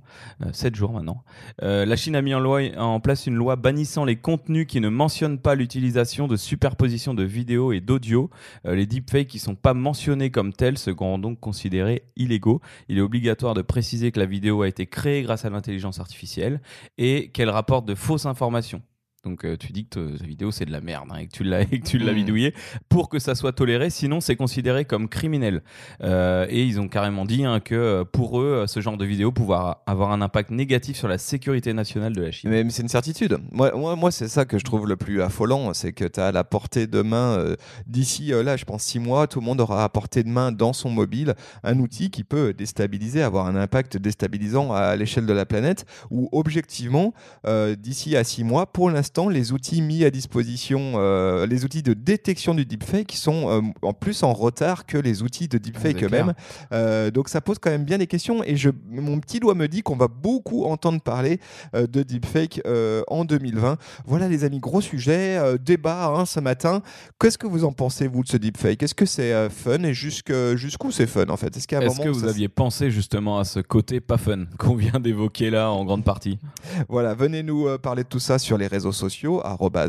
7 0.51 0.75
jours 0.75 0.91
maintenant. 0.91 1.23
la 1.61 1.95
Chine 1.95 2.15
a 2.15 2.21
mis 2.21 2.33
en, 2.33 2.43
en 2.43 2.99
place 2.99 3.27
une 3.27 3.35
loi 3.35 3.55
bannissant 3.55 4.05
les 4.05 4.17
contenus 4.17 4.67
qui 4.67 4.81
ne 4.81 4.89
mentionnent 4.89 5.39
pas 5.39 5.55
l'utilisation 5.55 6.27
de 6.27 6.35
superposition 6.35 7.13
de 7.13 7.23
vidéos 7.23 7.71
et 7.71 7.79
d'audio. 7.79 8.29
les 8.65 8.85
deepfakes 8.85 9.27
qui 9.27 9.39
sont 9.39 9.55
pas 9.55 9.73
mentionnés 9.73 10.31
comme 10.31 10.53
tels 10.53 10.77
seront 10.77 11.17
donc 11.17 11.39
considérés 11.39 12.03
illégaux. 12.15 12.61
Il 12.89 12.97
est 12.97 13.01
obligatoire 13.01 13.53
de 13.53 13.61
préciser 13.61 14.11
que 14.11 14.19
la 14.19 14.25
vidéo 14.25 14.61
a 14.61 14.67
été 14.67 14.85
créée 14.85 15.23
grâce 15.23 15.45
à 15.45 15.49
l'intelligence 15.49 15.99
artificielle 15.99 16.61
et 16.97 17.29
qu'elle 17.29 17.49
rapporte 17.49 17.85
de 17.85 17.95
fausses 17.95 18.25
informations. 18.25 18.81
Donc 19.27 19.43
euh, 19.43 19.57
tu 19.57 19.73
dis 19.73 19.85
que 19.85 20.17
ta 20.17 20.25
vidéo 20.25 20.51
c'est 20.51 20.65
de 20.65 20.71
la 20.71 20.79
merde 20.79 21.09
hein, 21.11 21.17
et 21.17 21.27
que 21.27 21.31
tu 21.31 21.43
l'as 21.43 21.65
que 21.65 21.75
tu 21.75 21.97
l'as 21.97 22.13
mmh. 22.13 22.15
bidouillé 22.15 22.53
pour 22.87 23.09
que 23.09 23.19
ça 23.19 23.35
soit 23.35 23.51
toléré, 23.51 23.89
sinon 23.89 24.21
c'est 24.21 24.37
considéré 24.37 24.85
comme 24.85 25.09
criminel. 25.09 25.63
Euh, 26.01 26.47
et 26.49 26.63
ils 26.63 26.79
ont 26.79 26.87
carrément 26.87 27.25
dit 27.25 27.43
hein, 27.43 27.59
que 27.59 27.75
euh, 27.75 28.05
pour 28.05 28.39
eux 28.39 28.65
ce 28.67 28.79
genre 28.79 28.97
de 28.97 29.05
vidéo 29.05 29.31
pouvoir 29.33 29.83
avoir 29.85 30.11
un 30.11 30.21
impact 30.21 30.51
négatif 30.51 30.95
sur 30.95 31.09
la 31.09 31.17
sécurité 31.17 31.73
nationale 31.73 32.13
de 32.13 32.21
la 32.21 32.31
Chine. 32.31 32.49
Mais, 32.49 32.65
c'est 32.69 32.83
une 32.83 32.87
certitude. 32.87 33.37
Moi, 33.51 33.71
moi, 33.75 33.95
moi 33.95 34.11
c'est 34.11 34.29
ça 34.29 34.45
que 34.45 34.57
je 34.57 34.63
trouve 34.63 34.87
le 34.87 34.95
plus 34.95 35.21
affolant, 35.21 35.73
c'est 35.73 35.91
que 35.91 36.05
tu 36.05 36.19
as 36.19 36.27
à 36.27 36.31
la 36.31 36.43
portée 36.43 36.87
de 36.87 37.01
main 37.01 37.55
d'ici 37.85 38.29
là, 38.29 38.55
je 38.55 38.65
pense 38.65 38.83
six 38.83 38.99
mois, 38.99 39.27
tout 39.27 39.39
le 39.39 39.45
monde 39.45 39.59
aura 39.59 39.83
à 39.83 39.89
portée 39.89 40.23
de 40.23 40.29
main 40.29 40.51
dans 40.51 40.73
son 40.73 40.89
mobile 40.89 41.33
un 41.63 41.79
outil 41.79 42.11
qui 42.11 42.23
peut 42.23 42.53
déstabiliser, 42.53 43.21
avoir 43.21 43.47
un 43.47 43.55
impact 43.55 43.97
déstabilisant 43.97 44.73
à 44.73 44.95
l'échelle 44.95 45.25
de 45.25 45.33
la 45.33 45.45
planète. 45.45 45.85
Ou 46.11 46.29
objectivement, 46.31 47.13
d'ici 47.77 48.15
à 48.15 48.23
six 48.23 48.43
mois, 48.43 48.67
pour 48.67 48.89
l'instant 48.89 49.16
les 49.25 49.51
outils 49.51 49.81
mis 49.81 50.03
à 50.03 50.11
disposition, 50.11 50.93
euh, 50.95 51.47
les 51.47 51.65
outils 51.65 51.81
de 51.81 51.93
détection 51.93 52.53
du 52.53 52.65
deepfake 52.65 53.13
sont 53.13 53.49
euh, 53.49 53.61
en 53.81 53.93
plus 53.93 54.21
en 54.21 54.33
retard 54.33 54.85
que 54.85 54.97
les 54.97 55.23
outils 55.23 55.47
de 55.47 55.57
deepfake 55.57 56.03
eux-mêmes. 56.03 56.33
Euh, 56.71 57.09
donc 57.09 57.29
ça 57.29 57.41
pose 57.41 57.57
quand 57.59 57.71
même 57.71 57.83
bien 57.83 57.97
des 57.97 58.05
questions 58.05 58.43
et 58.43 58.55
je, 58.55 58.69
mon 58.89 59.19
petit 59.19 59.39
doigt 59.39 59.55
me 59.55 59.67
dit 59.67 59.81
qu'on 59.81 59.95
va 59.95 60.07
beaucoup 60.07 60.65
entendre 60.65 61.01
parler 61.01 61.39
de 61.73 62.03
deepfake 62.03 62.61
en 63.07 63.25
2020. 63.25 63.77
Voilà 64.05 64.27
les 64.27 64.43
amis, 64.43 64.59
gros 64.59 64.81
sujet, 64.81 65.57
débat 65.57 66.07
hein, 66.07 66.25
ce 66.25 66.39
matin. 66.39 66.81
Qu'est-ce 67.19 67.37
que 67.37 67.47
vous 67.47 67.63
en 67.63 67.71
pensez 67.71 68.07
vous 68.07 68.23
de 68.23 68.27
ce 68.27 68.37
deepfake? 68.37 68.83
Est-ce 68.83 68.95
que 68.95 69.05
c'est 69.05 69.49
fun 69.49 69.83
et 69.83 69.93
jusqu'où 69.93 70.91
c'est 70.91 71.07
fun 71.07 71.29
en 71.29 71.37
fait? 71.37 71.55
Est-ce 71.57 71.65
est 71.73 72.03
que 72.03 72.09
vous 72.09 72.25
aviez 72.25 72.49
pensé 72.49 72.91
justement 72.91 73.39
à 73.39 73.45
ce 73.45 73.59
côté 73.59 73.99
pas 73.99 74.17
fun 74.17 74.45
qu'on 74.57 74.75
vient 74.75 74.99
d'évoquer 74.99 75.49
là 75.49 75.71
en 75.71 75.85
grande 75.85 76.03
partie? 76.03 76.37
Voilà, 76.89 77.13
venez 77.13 77.41
nous 77.41 77.77
parler 77.79 78.03
de 78.03 78.09
tout 78.09 78.19
ça 78.19 78.37
sur 78.37 78.57
les 78.57 78.67
réseaux 78.67 78.91
sociaux, 78.91 79.06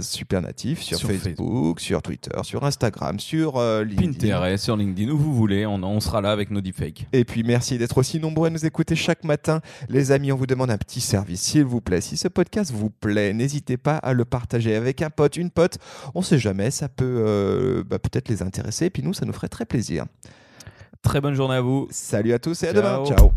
supernatif, 0.03 0.83
sur, 0.83 0.99
sur 0.99 1.09
Facebook, 1.09 1.81
sur 1.81 2.03
Twitter, 2.03 2.31
sur 2.43 2.65
Instagram, 2.65 3.19
sur 3.19 3.57
euh, 3.57 3.85
LinkedIn. 3.85 4.35
Pinterest, 4.35 4.65
sur 4.65 4.77
LinkedIn, 4.77 5.11
où 5.11 5.19
vous 5.19 5.35
voulez, 5.35 5.67
on, 5.67 5.83
on 5.83 6.01
sera 6.01 6.21
là 6.21 6.31
avec 6.31 6.51
nos 6.51 6.61
deepfakes. 6.61 7.07
Et 7.13 7.25
puis 7.25 7.43
merci 7.43 7.79
d'être 7.79 7.99
aussi 7.99 8.19
nombreux 8.21 8.49
à 8.49 8.51
nous 8.51 8.65
écouter 8.65 8.97
chaque 8.97 9.25
matin. 9.25 9.61
Les 9.89 10.13
amis, 10.13 10.33
on 10.33 10.37
vous 10.37 10.47
demande 10.47 10.71
un 10.71 10.79
petit 10.79 11.01
service, 11.01 11.41
s'il 11.41 11.65
vous 11.65 11.81
plaît. 11.81 12.01
Si 12.01 12.17
ce 12.17 12.29
podcast 12.29 12.73
vous 12.73 12.91
plaît, 12.91 13.33
n'hésitez 13.33 13.77
pas 13.77 13.97
à 13.97 14.13
le 14.13 14.25
partager 14.25 14.75
avec 14.75 15.03
un 15.03 15.11
pote, 15.11 15.37
une 15.37 15.51
pote. 15.51 15.79
On 16.15 16.23
sait 16.23 16.39
jamais, 16.39 16.71
ça 16.71 16.89
peut 16.89 17.05
euh, 17.05 17.85
bah, 17.85 17.99
peut-être 17.99 18.29
les 18.29 18.43
intéresser. 18.43 18.87
Et 18.87 18.91
puis 18.91 19.03
nous, 19.03 19.15
ça 19.15 19.27
nous 19.27 19.33
ferait 19.33 19.49
très 19.49 19.67
plaisir. 19.67 20.05
Très 21.03 21.21
bonne 21.21 21.35
journée 21.35 21.57
à 21.57 21.61
vous. 21.61 21.87
Salut 21.91 22.33
à 22.33 22.39
tous 22.39 22.63
et 22.63 22.69
à 22.69 22.73
demain. 22.73 23.05
Ciao. 23.05 23.31